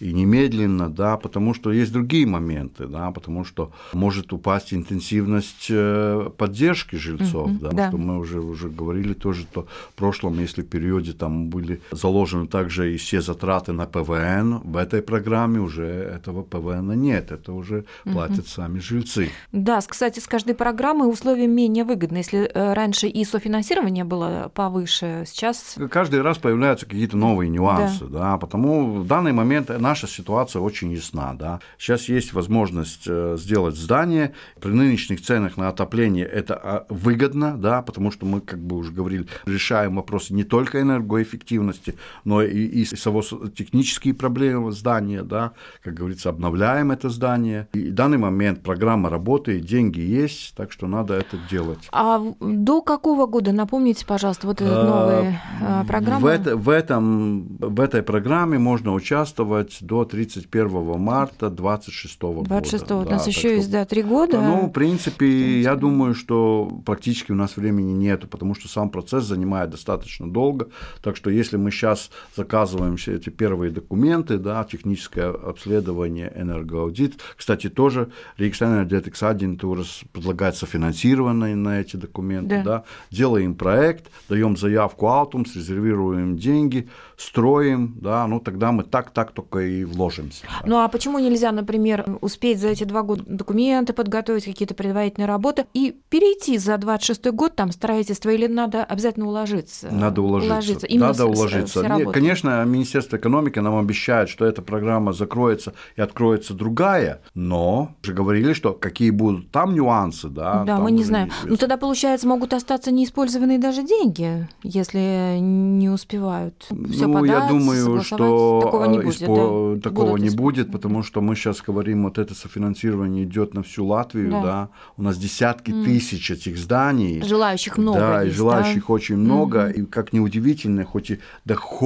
и 0.00 0.12
немедленно, 0.12 0.90
да, 0.90 1.16
потому 1.16 1.54
что 1.54 1.72
есть 1.72 1.92
другие 1.92 2.26
моменты, 2.26 2.86
да, 2.86 3.10
потому 3.10 3.44
что 3.44 3.70
может 3.92 4.32
упасть 4.32 4.74
интенсивность 4.74 5.66
э, 5.70 6.30
поддержки 6.36 6.96
жильцов, 6.96 7.50
mm-hmm, 7.50 7.60
да, 7.60 7.70
да, 7.70 7.88
что 7.88 7.96
мы 7.96 8.18
уже, 8.18 8.40
уже 8.40 8.68
говорили 8.68 9.14
тоже, 9.14 9.46
то 9.50 9.66
в 9.90 9.94
прошлом, 9.94 10.38
если 10.40 10.62
в 10.62 10.66
периоде 10.66 11.12
там 11.12 11.48
были 11.48 11.80
заложены 11.90 12.33
заложены 12.34 12.46
также 12.48 12.94
и 12.94 12.96
все 12.96 13.20
затраты 13.20 13.72
на 13.72 13.86
ПВН. 13.86 14.60
В 14.64 14.76
этой 14.76 15.02
программе 15.02 15.60
уже 15.60 15.84
этого 15.84 16.42
ПВН 16.42 16.92
нет, 17.00 17.32
это 17.32 17.52
уже 17.52 17.84
платят 18.04 18.40
угу. 18.40 18.48
сами 18.48 18.78
жильцы. 18.78 19.30
Да, 19.52 19.80
кстати, 19.80 20.20
с 20.20 20.26
каждой 20.26 20.54
программой 20.54 21.10
условия 21.10 21.46
менее 21.46 21.84
выгодны. 21.84 22.18
Если 22.18 22.50
э, 22.52 22.72
раньше 22.74 23.06
и 23.06 23.24
софинансирование 23.24 24.04
было 24.04 24.50
повыше, 24.54 25.24
сейчас... 25.26 25.76
Каждый 25.90 26.22
раз 26.22 26.38
появляются 26.38 26.86
какие-то 26.86 27.16
новые 27.16 27.48
нюансы, 27.48 28.04
да. 28.06 28.18
да, 28.18 28.38
потому 28.38 29.00
в 29.00 29.06
данный 29.06 29.32
момент 29.32 29.70
наша 29.78 30.06
ситуация 30.06 30.60
очень 30.60 30.92
ясна. 30.92 31.34
Да. 31.34 31.60
Сейчас 31.78 32.08
есть 32.08 32.32
возможность 32.32 33.04
э, 33.06 33.36
сделать 33.38 33.76
здание, 33.76 34.32
при 34.60 34.70
нынешних 34.70 35.22
ценах 35.22 35.56
на 35.56 35.68
отопление 35.68 36.26
это 36.26 36.54
а, 36.54 36.86
выгодно, 36.88 37.56
да, 37.56 37.82
потому 37.82 38.10
что 38.10 38.26
мы, 38.26 38.40
как 38.40 38.58
бы 38.58 38.76
уже 38.76 38.92
говорили, 38.92 39.26
решаем 39.46 39.96
вопросы 39.96 40.34
не 40.34 40.44
только 40.44 40.80
энергоэффективности, 40.80 41.94
но 42.24 42.42
и, 42.42 42.64
и 42.64 42.84
само 42.84 43.22
технические 43.22 44.14
проблемы 44.14 44.72
здания, 44.72 45.22
да, 45.22 45.52
как 45.82 45.94
говорится, 45.94 46.30
обновляем 46.30 46.90
это 46.90 47.08
здание. 47.08 47.68
И 47.72 47.90
в 47.90 47.94
данный 47.94 48.18
момент 48.18 48.62
программа 48.62 49.10
работает, 49.10 49.64
деньги 49.64 50.00
есть, 50.00 50.54
так 50.56 50.72
что 50.72 50.86
надо 50.86 51.14
это 51.14 51.38
делать. 51.50 51.88
А 51.92 52.22
до 52.40 52.82
какого 52.82 53.26
года, 53.26 53.52
напомните, 53.52 54.06
пожалуйста, 54.06 54.46
вот 54.46 54.60
эта 54.60 54.84
новая 54.84 55.42
а, 55.62 55.84
программа? 55.84 56.20
В, 56.20 56.26
это, 56.26 56.56
в, 56.56 56.68
этом, 56.68 57.56
в 57.58 57.80
этой 57.80 58.02
программе 58.02 58.58
можно 58.58 58.92
участвовать 58.92 59.78
до 59.80 60.04
31 60.04 60.98
марта 60.98 61.50
26 61.50 62.22
года. 62.22 62.48
26 62.48 62.84
-го. 62.84 63.06
у 63.06 63.10
нас 63.10 63.26
еще 63.26 63.56
есть, 63.56 63.70
да, 63.70 63.84
три 63.84 64.02
года. 64.02 64.40
Ну, 64.40 64.66
в 64.66 64.70
принципе, 64.70 65.60
я 65.60 65.76
думаю, 65.76 66.14
что 66.14 66.70
практически 66.84 67.32
у 67.32 67.34
нас 67.34 67.56
времени 67.56 67.92
нету, 67.92 68.28
потому 68.28 68.54
что 68.54 68.68
сам 68.68 68.90
процесс 68.90 69.24
занимает 69.24 69.70
достаточно 69.70 70.30
долго, 70.30 70.68
так 71.02 71.16
что 71.16 71.30
если 71.30 71.56
мы 71.56 71.70
сейчас 71.70 72.10
заказываем 72.36 72.96
все 72.96 73.14
эти 73.14 73.30
первые 73.30 73.70
документы, 73.70 74.38
да, 74.38 74.64
техническое 74.64 75.30
обследование, 75.30 76.32
энергоаудит. 76.34 77.20
Кстати, 77.36 77.68
тоже 77.68 78.10
Рейкстайнер 78.38 78.84
Детекс 78.84 79.22
агентура 79.22 79.84
предлагает 80.12 80.56
софинансированные 80.56 81.56
на 81.56 81.80
эти 81.80 81.96
документы, 81.96 82.56
да. 82.56 82.62
да. 82.62 82.84
Делаем 83.10 83.54
проект, 83.54 84.10
даем 84.28 84.56
заявку 84.56 85.08
Алтумс, 85.08 85.54
резервируем 85.54 86.36
деньги, 86.36 86.88
строим, 87.16 87.96
да, 88.00 88.26
ну 88.26 88.40
тогда 88.40 88.72
мы 88.72 88.82
так-так 88.82 89.32
только 89.32 89.60
и 89.60 89.84
вложимся. 89.84 90.44
Ну 90.64 90.78
а 90.78 90.88
почему 90.88 91.18
нельзя, 91.18 91.52
например, 91.52 92.18
успеть 92.20 92.60
за 92.60 92.68
эти 92.68 92.84
два 92.84 93.02
года 93.02 93.22
документы 93.26 93.92
подготовить, 93.92 94.44
какие-то 94.44 94.74
предварительные 94.74 95.28
работы 95.28 95.66
и 95.74 95.96
перейти 96.08 96.58
за 96.58 96.76
26 96.78 97.26
год 97.30 97.54
там 97.56 97.72
строительство 97.72 98.30
или 98.30 98.46
надо 98.46 98.84
обязательно 98.84 99.26
уложиться? 99.26 99.90
Надо 99.90 100.22
уложиться. 100.22 100.52
уложиться. 100.54 100.86
Именно 100.86 101.06
надо 101.08 101.26
уложиться. 101.26 101.80
С, 101.80 101.82
конечно, 102.12 102.64
Министерство 102.64 103.16
экономики 103.16 103.58
нам 103.58 103.78
обещает, 103.78 104.28
что 104.28 104.44
эта 104.44 104.62
программа 104.62 105.12
закроется 105.12 105.74
и 105.96 106.00
откроется 106.00 106.54
другая, 106.54 107.20
но 107.34 107.94
уже 108.02 108.12
говорили, 108.12 108.52
что 108.52 108.72
какие 108.72 109.10
будут 109.10 109.50
там 109.50 109.74
нюансы, 109.74 110.28
да. 110.28 110.64
Да, 110.64 110.78
мы 110.78 110.90
не 110.90 111.04
знаем. 111.04 111.30
Ну 111.44 111.56
тогда, 111.56 111.76
получается, 111.76 112.26
могут 112.28 112.52
остаться 112.54 112.90
неиспользованные 112.90 113.58
даже 113.58 113.82
деньги, 113.82 114.48
если 114.62 115.38
не 115.40 115.88
успевают 115.88 116.66
все 116.90 117.06
ну, 117.06 117.14
подать, 117.14 117.30
я 117.30 117.48
думаю, 117.48 118.02
что 118.02 118.60
такого 118.62 118.84
не 118.86 118.98
а, 118.98 119.02
будет, 119.02 119.22
испо- 119.22 119.74
да? 119.76 119.80
такого 119.82 120.10
Будут 120.10 120.20
не 120.22 120.28
исп- 120.28 120.36
будет, 120.36 120.72
потому 120.72 121.02
что 121.02 121.20
мы 121.20 121.34
сейчас 121.36 121.62
говорим, 121.62 122.04
вот 122.04 122.18
это 122.18 122.34
софинансирование 122.34 123.24
идет 123.24 123.54
на 123.54 123.62
всю 123.62 123.86
Латвию, 123.86 124.30
Да. 124.30 124.42
да. 124.42 124.68
У 124.96 125.02
нас 125.02 125.16
десятки 125.18 125.70
М. 125.70 125.84
тысяч 125.84 126.30
этих 126.30 126.56
зданий. 126.58 127.22
Желающих 127.22 127.78
много 127.78 127.98
Да, 127.98 128.22
есть, 128.22 128.36
желающих 128.36 128.86
да? 128.86 128.92
очень 128.92 129.16
много, 129.16 129.68
и 129.68 129.84
как 129.84 130.12
неудивительно, 130.12 130.84
хоть 130.84 131.10
и 131.10 131.18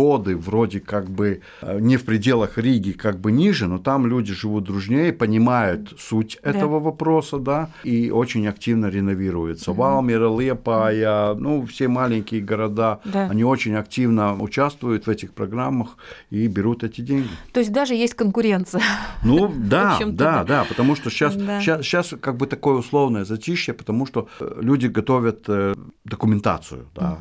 доходы 0.08 0.36
вроде 0.36 0.80
как 0.80 1.10
бы 1.10 1.40
э, 1.62 1.78
не 1.80 1.96
в 1.96 2.04
пределах 2.04 2.58
Риги, 2.58 2.92
как 2.92 3.18
бы 3.18 3.32
ниже, 3.32 3.66
но 3.66 3.78
там 3.78 4.06
люди 4.06 4.32
живут 4.32 4.64
дружнее, 4.64 5.12
понимают 5.12 5.94
суть 5.98 6.38
Да. 6.42 6.50
этого 6.50 6.80
вопроса, 6.80 7.38
да, 7.38 7.68
и 7.84 8.10
очень 8.10 8.48
активно 8.48 8.86
реновируются. 8.90 9.72
Валмира, 9.72 10.28
Лепая, 10.40 11.34
ну, 11.34 11.66
все 11.66 11.88
маленькие 11.88 12.40
города, 12.40 12.98
Да. 13.04 13.28
они 13.30 13.44
очень 13.44 13.74
активно 13.76 14.34
участвуют 14.42 15.06
в 15.06 15.10
этих 15.10 15.32
программах 15.32 15.96
и 16.30 16.46
берут 16.48 16.84
эти 16.84 17.02
деньги. 17.02 17.28
То 17.52 17.60
есть 17.60 17.72
даже 17.72 17.94
есть 17.94 18.14
конкуренция. 18.14 18.82
Ну 19.24 19.48
да, 19.70 19.98
да, 20.06 20.44
да. 20.44 20.64
потому 20.68 20.96
что 20.96 21.10
сейчас, 21.10 21.36
Да. 21.36 21.60
сейчас, 21.60 21.82
сейчас 21.82 22.14
как 22.20 22.36
бы 22.36 22.46
такое 22.46 22.74
условное 22.74 23.24
затишье, 23.24 23.74
потому 23.74 24.06
что 24.06 24.26
э, 24.40 24.60
люди 24.62 24.86
готовят 24.86 25.44
э, 25.48 25.74
документацию, 26.04 26.86
да. 26.94 27.18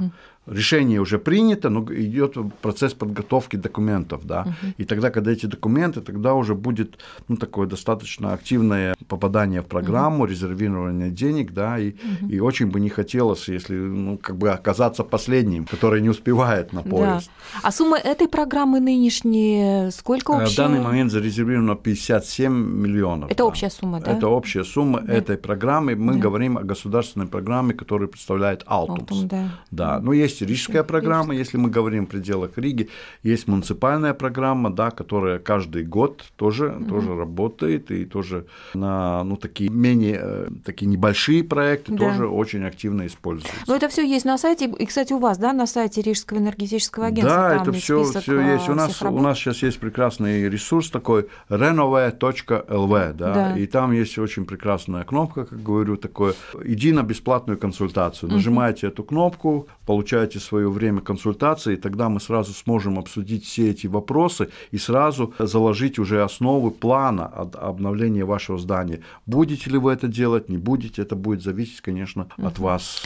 Решение 0.48 1.00
уже 1.02 1.20
принято, 1.20 1.70
но 1.70 1.86
идет 1.94 2.36
процесс 2.62 2.94
подготовки 2.94 3.58
документов, 3.58 4.26
да. 4.26 4.46
И 4.78 4.86
тогда, 4.86 5.10
когда 5.10 5.32
эти 5.32 5.46
документы, 5.46 6.02
тогда 6.02 6.34
уже 6.34 6.54
будет 6.56 6.98
ну, 7.28 7.36
такое 7.36 7.68
достаточно 7.68 8.34
активное 8.34 8.96
попадание 9.08 9.62
в 9.62 9.66
программу, 9.66 10.26
резервирование 10.26 11.10
денег, 11.12 11.54
да, 11.54 11.78
и, 11.80 11.94
и 12.30 12.40
очень 12.40 12.68
бы 12.68 12.80
не 12.80 12.90
хотелось, 12.90 13.50
если 13.50 13.76
ну, 13.76 14.18
как 14.18 14.38
бы 14.38 14.50
оказаться 14.50 15.04
последним, 15.04 15.66
который 15.66 16.02
не 16.02 16.10
успевает 16.10 16.74
на 16.74 16.82
Да. 16.84 16.90
поезд. 16.90 17.30
А 17.64 17.72
сумма 17.72 17.98
этой 17.98 18.28
программы 18.28 18.80
нынешней 18.80 19.92
сколько 19.92 20.34
Э, 20.34 20.36
общая? 20.44 20.54
В 20.54 20.56
данный 20.56 20.82
момент 20.82 21.12
зарезервировано 21.12 21.76
57 21.76 22.54
миллионов. 22.54 23.30
Это 23.32 23.38
да. 23.38 23.46
общая 23.46 23.70
сумма, 23.70 24.00
да? 24.00 24.12
Это 24.12 24.28
общая 24.28 24.64
сумма 24.64 25.00
этой 25.08 25.38
программы. 25.38 25.96
Мы 25.96 26.14
Да. 26.14 26.20
говорим 26.20 26.58
о 26.58 26.64
государственной 26.64 27.28
программе, 27.28 27.74
которую 27.74 28.10
представляет 28.10 28.64
Алтумс. 28.66 29.00
Алтум, 29.12 29.28
да. 29.28 29.50
Да, 29.72 30.00
ну 30.00 30.12
есть 30.14 30.37
рижская 30.42 30.84
программа, 30.84 31.36
если 31.36 31.58
мы 31.58 31.70
говорим 31.70 32.06
в 32.06 32.10
пределах 32.10 32.58
Риги, 32.58 32.90
есть 33.24 33.48
муниципальная 33.48 34.14
программа, 34.14 34.70
да, 34.70 34.92
которая 34.92 35.40
каждый 35.40 35.84
год 35.84 36.24
тоже, 36.36 36.78
тоже 36.90 37.16
работает 37.16 37.92
и 37.92 38.06
тоже 38.06 38.46
на 38.74 39.24
ну, 39.24 39.38
такие 39.38 39.70
менее 39.70 40.20
э, 40.22 40.48
такие 40.66 40.88
небольшие 40.88 41.44
проекты 41.44 41.92
Да. 41.94 41.98
тоже 41.98 42.28
очень 42.28 42.64
активно 42.66 43.06
используются. 43.08 43.56
Но 43.68 43.76
это 43.76 43.90
все 43.90 44.06
есть 44.06 44.26
на 44.26 44.38
сайте. 44.38 44.66
И, 44.80 44.86
кстати, 44.86 45.14
у 45.14 45.20
вас, 45.20 45.38
да, 45.38 45.54
на 45.54 45.68
сайте 45.68 46.02
Рижского 46.02 46.38
энергетического 46.40 47.08
агентства. 47.08 47.36
Да, 47.36 47.56
это 47.62 47.72
есть 47.72 47.84
все, 47.84 48.04
все 48.04 48.40
есть. 48.54 48.70
У 48.70 48.74
нас, 48.74 49.02
у 49.02 49.20
нас 49.20 49.38
сейчас 49.38 49.64
есть 49.64 49.80
прекрасный 49.80 50.50
ресурс 50.50 50.90
такой 50.90 51.28
renove.lv, 51.50 53.14
да, 53.14 53.34
Да. 53.34 53.58
и 53.58 53.66
там 53.68 53.92
есть 53.92 54.18
очень 54.18 54.46
прекрасная 54.46 55.04
кнопка, 55.04 55.46
как 55.46 55.62
говорю, 55.62 55.98
такое, 55.98 56.34
иди 56.64 56.92
на 56.92 57.04
бесплатную 57.04 57.58
консультацию. 57.58 58.32
Нажимаете 58.32 58.88
эту 58.88 59.04
кнопку, 59.04 59.68
получаете 59.86 60.27
свое 60.36 60.70
время 60.70 61.02
консультации, 61.02 61.74
и 61.74 61.78
тогда 61.78 62.10
мы 62.10 62.20
сразу 62.20 62.54
сможем 62.54 63.00
обсудить 63.00 63.46
все 63.46 63.70
эти 63.70 63.88
вопросы 63.88 64.50
и 64.72 64.78
сразу 64.78 65.34
заложить 65.40 66.00
уже 66.00 66.24
основы 66.24 66.72
плана 66.72 67.26
обновления 67.26 68.26
вашего 68.26 68.58
здания. 68.58 69.02
Будете 69.26 69.70
ли 69.70 69.78
вы 69.78 69.94
это 69.94 70.08
делать, 70.08 70.50
не 70.50 70.58
будете, 70.58 71.02
это 71.02 71.16
будет 71.16 71.42
зависеть, 71.44 71.82
конечно, 71.82 72.28
от 72.38 72.60
вас. 72.60 73.04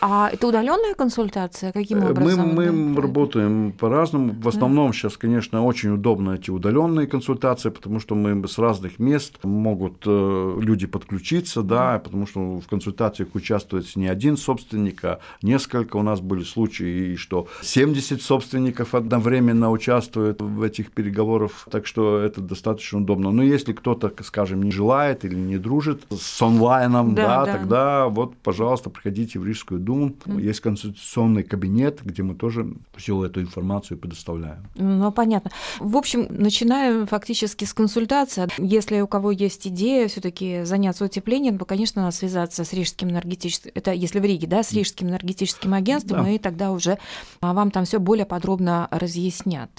А 0.00 0.30
это 0.32 0.46
удаленная 0.48 0.94
консультация? 0.94 1.72
Каким 1.72 1.98
Э, 1.98 2.00
Мы, 2.00 2.10
образом? 2.10 2.54
мы 2.54 2.94
да? 2.94 3.02
работаем 3.02 3.72
по-разному. 3.72 4.34
В 4.40 4.48
основном 4.48 4.92
сейчас, 4.92 5.16
конечно, 5.16 5.64
очень 5.64 5.90
удобно 5.90 6.32
эти 6.32 6.50
удаленные 6.50 7.06
консультации, 7.06 7.70
потому 7.70 8.00
что 8.00 8.14
мы 8.14 8.46
с 8.48 8.58
разных 8.58 8.98
мест 8.98 9.44
могут 9.44 10.02
э, 10.06 10.58
люди 10.60 10.86
подключиться, 10.86 11.62
да, 11.62 11.98
потому 11.98 12.26
что 12.26 12.60
в 12.60 12.66
консультациях 12.68 13.34
участвует 13.34 13.96
не 13.96 14.06
один 14.08 14.36
собственник, 14.36 15.04
а 15.04 15.18
несколько. 15.42 15.96
У 15.96 16.02
нас 16.02 16.20
были 16.20 16.44
случаи, 16.48 17.12
и 17.12 17.16
что 17.16 17.46
70 17.62 18.22
собственников 18.22 18.94
одновременно 18.94 19.70
участвуют 19.70 20.40
в 20.40 20.62
этих 20.62 20.90
переговорах, 20.92 21.66
так 21.70 21.86
что 21.86 22.18
это 22.18 22.40
достаточно 22.40 22.98
удобно. 22.98 23.30
Но 23.30 23.42
если 23.42 23.72
кто-то, 23.72 24.12
скажем, 24.22 24.62
не 24.62 24.70
желает 24.70 25.24
или 25.24 25.34
не 25.34 25.58
дружит 25.58 26.02
с 26.10 26.42
онлайном, 26.42 27.14
Да, 27.14 27.26
да, 27.26 27.44
да. 27.44 27.52
тогда 27.52 28.08
вот, 28.08 28.36
пожалуйста, 28.36 28.90
приходите 28.90 29.38
в 29.38 29.46
Рижскую 29.46 29.80
думу. 29.80 30.14
Есть 30.26 30.60
конституционный 30.60 31.42
кабинет, 31.42 32.00
где 32.04 32.22
мы 32.22 32.34
тоже 32.34 32.66
всю 32.96 33.22
эту 33.22 33.40
информацию 33.40 33.98
предоставляем. 33.98 34.66
Ну, 34.76 35.12
понятно. 35.12 35.50
В 35.80 35.96
общем, 35.96 36.26
начинаем 36.30 37.06
фактически 37.06 37.64
с 37.64 37.74
консультации. 37.74 38.48
Если 38.58 39.00
у 39.00 39.06
кого 39.06 39.30
есть 39.30 39.66
идея 39.66 40.08
все 40.08 40.20
таки 40.20 40.62
заняться 40.64 41.04
утеплением, 41.04 41.58
то, 41.58 41.64
конечно, 41.64 42.02
надо 42.02 42.14
связаться 42.14 42.64
с 42.64 42.72
Рижским 42.72 43.10
энергетическим... 43.10 43.70
Это 43.74 43.92
если 43.92 44.20
в 44.20 44.24
Риге, 44.24 44.46
да, 44.46 44.62
с 44.62 44.72
Рижским 44.72 45.08
энергетическим 45.08 45.74
агентством, 45.74 46.24
Да. 46.24 46.30
и 46.30 46.37
тогда 46.38 46.70
уже 46.70 46.98
а, 47.40 47.52
вам 47.52 47.70
там 47.70 47.84
все 47.84 47.98
более 47.98 48.26
подробно 48.26 48.88
разъяснят. 48.90 49.70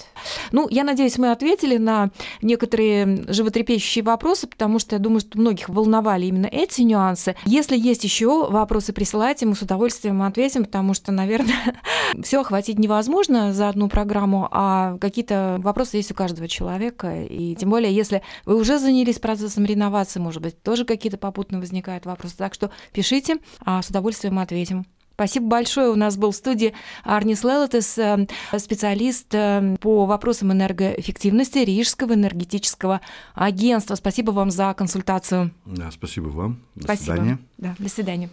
Ну, 0.52 0.68
я 0.70 0.84
надеюсь, 0.84 1.18
мы 1.18 1.30
ответили 1.30 1.76
на 1.76 2.10
некоторые 2.42 3.24
животрепещущие 3.28 4.04
вопросы, 4.04 4.46
потому 4.46 4.78
что 4.78 4.96
я 4.96 4.98
думаю, 4.98 5.20
что 5.20 5.38
многих 5.38 5.68
волновали 5.68 6.26
именно 6.26 6.46
эти 6.46 6.82
нюансы. 6.82 7.36
Если 7.44 7.76
есть 7.76 8.04
еще 8.04 8.48
вопросы, 8.50 8.92
присылайте, 8.92 9.46
мы 9.46 9.54
с 9.54 9.62
удовольствием 9.62 10.22
ответим, 10.22 10.64
потому 10.64 10.94
что, 10.94 11.12
наверное, 11.12 11.80
все 12.22 12.40
охватить 12.40 12.78
невозможно 12.78 13.52
за 13.52 13.68
одну 13.68 13.88
программу, 13.88 14.48
а 14.50 14.98
какие-то 14.98 15.58
вопросы 15.62 15.98
есть 15.98 16.10
у 16.10 16.14
каждого 16.14 16.48
человека. 16.48 17.24
И 17.24 17.54
тем 17.54 17.70
более, 17.70 17.94
если 17.94 18.22
вы 18.44 18.56
уже 18.56 18.78
занялись 18.78 19.18
процессом 19.18 19.64
реновации, 19.64 20.20
может 20.20 20.42
быть, 20.42 20.62
тоже 20.62 20.84
какие-то 20.84 21.18
попутно 21.18 21.58
возникают 21.58 22.06
вопросы. 22.06 22.36
Так 22.36 22.54
что 22.54 22.70
пишите, 22.92 23.38
а 23.64 23.82
с 23.82 23.88
удовольствием 23.88 24.38
ответим. 24.38 24.86
Спасибо 25.20 25.48
большое. 25.48 25.90
У 25.90 25.96
нас 25.96 26.16
был 26.16 26.30
в 26.30 26.34
студии 26.34 26.72
Арнис 27.04 27.44
Лелотес, 27.44 27.98
э, 27.98 28.26
специалист 28.56 29.26
э, 29.34 29.76
по 29.78 30.06
вопросам 30.06 30.50
энергоэффективности 30.50 31.58
Рижского 31.58 32.14
энергетического 32.14 33.02
агентства. 33.34 33.96
Спасибо 33.96 34.30
вам 34.30 34.50
за 34.50 34.72
консультацию. 34.72 35.50
Да, 35.66 35.90
спасибо 35.90 36.28
вам. 36.28 36.62
До 36.74 36.84
Спасибо. 36.84 37.04
свидания. 37.16 37.38
Да, 37.58 37.74
до 37.78 37.88
свидания. 37.90 38.30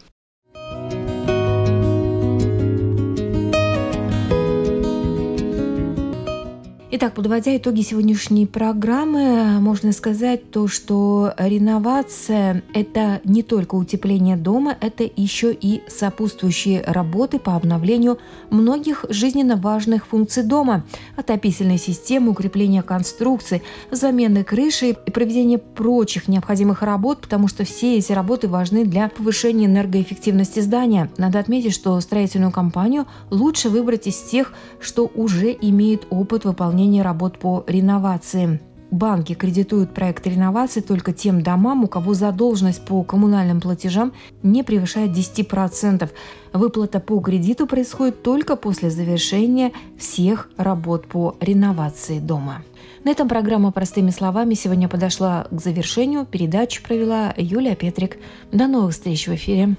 Итак, 6.89 7.15
подводя 7.15 7.57
итоги 7.57 7.81
сегодняшней 7.81 8.45
программы, 8.45 9.59
можно 9.59 9.91
сказать 9.91 10.51
то, 10.51 10.69
что 10.69 11.33
реновация– 11.37 12.63
это 12.73 13.19
не 13.25 13.43
только 13.43 13.75
утепление 13.75 14.37
дома, 14.37 14.77
это 14.79 15.03
еще 15.03 15.53
и 15.53 15.81
сопутствующие 15.89 16.81
работы 16.87 17.39
по 17.39 17.57
обновлению 17.57 18.19
многих 18.49 19.03
жизненно 19.09 19.57
важных 19.57 20.07
функций 20.07 20.43
дома– 20.43 20.85
отопительной 21.17 21.77
системы, 21.77 22.31
укрепления 22.31 22.83
конструкций, 22.83 23.63
замены 23.91 24.45
крыши 24.45 24.91
и 24.91 25.11
проведения 25.11 25.57
прочих 25.57 26.29
необходимых 26.29 26.83
работ, 26.83 27.19
потому 27.19 27.49
что 27.49 27.65
все 27.65 27.97
эти 27.97 28.13
работы 28.13 28.47
важны 28.47 28.85
для 28.85 29.09
повышения 29.09 29.65
энергоэффективности 29.65 30.61
здания. 30.61 31.11
Надо 31.17 31.39
отметить, 31.39 31.73
что 31.73 31.99
строительную 31.99 32.53
компанию 32.53 33.07
лучше 33.29 33.67
выбрать 33.67 34.07
из 34.07 34.21
тех, 34.21 34.53
что 34.79 35.11
уже 35.13 35.51
имеет 35.51 36.07
опыт 36.09 36.45
выполнения 36.45 36.76
работ 37.01 37.39
по 37.39 37.63
реновации. 37.67 38.59
Банки 38.91 39.33
кредитуют 39.33 39.93
проект 39.93 40.25
реновации 40.27 40.79
только 40.79 41.11
тем 41.11 41.41
домам, 41.41 41.83
у 41.83 41.87
кого 41.87 42.13
задолженность 42.13 42.85
по 42.85 43.03
коммунальным 43.03 43.59
платежам 43.59 44.13
не 44.43 44.63
превышает 44.63 45.11
10%. 45.11 46.09
Выплата 46.53 46.99
по 46.99 47.19
кредиту 47.19 47.67
происходит 47.67 48.23
только 48.23 48.55
после 48.55 48.89
завершения 48.89 49.73
всех 49.97 50.49
работ 50.55 51.07
по 51.07 51.35
реновации 51.41 52.19
дома. 52.19 52.63
На 53.03 53.11
этом 53.11 53.27
программа 53.27 53.71
«Простыми 53.71 54.11
словами» 54.11 54.53
сегодня 54.53 54.87
подошла 54.87 55.47
к 55.51 55.61
завершению. 55.61 56.25
Передачу 56.25 56.81
провела 56.83 57.33
Юлия 57.37 57.75
Петрик. 57.75 58.17
До 58.51 58.67
новых 58.67 58.93
встреч 58.93 59.27
в 59.27 59.33
эфире. 59.35 59.75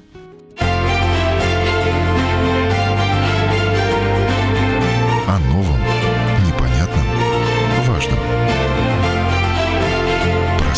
О 5.26 5.38
новом, 5.52 5.67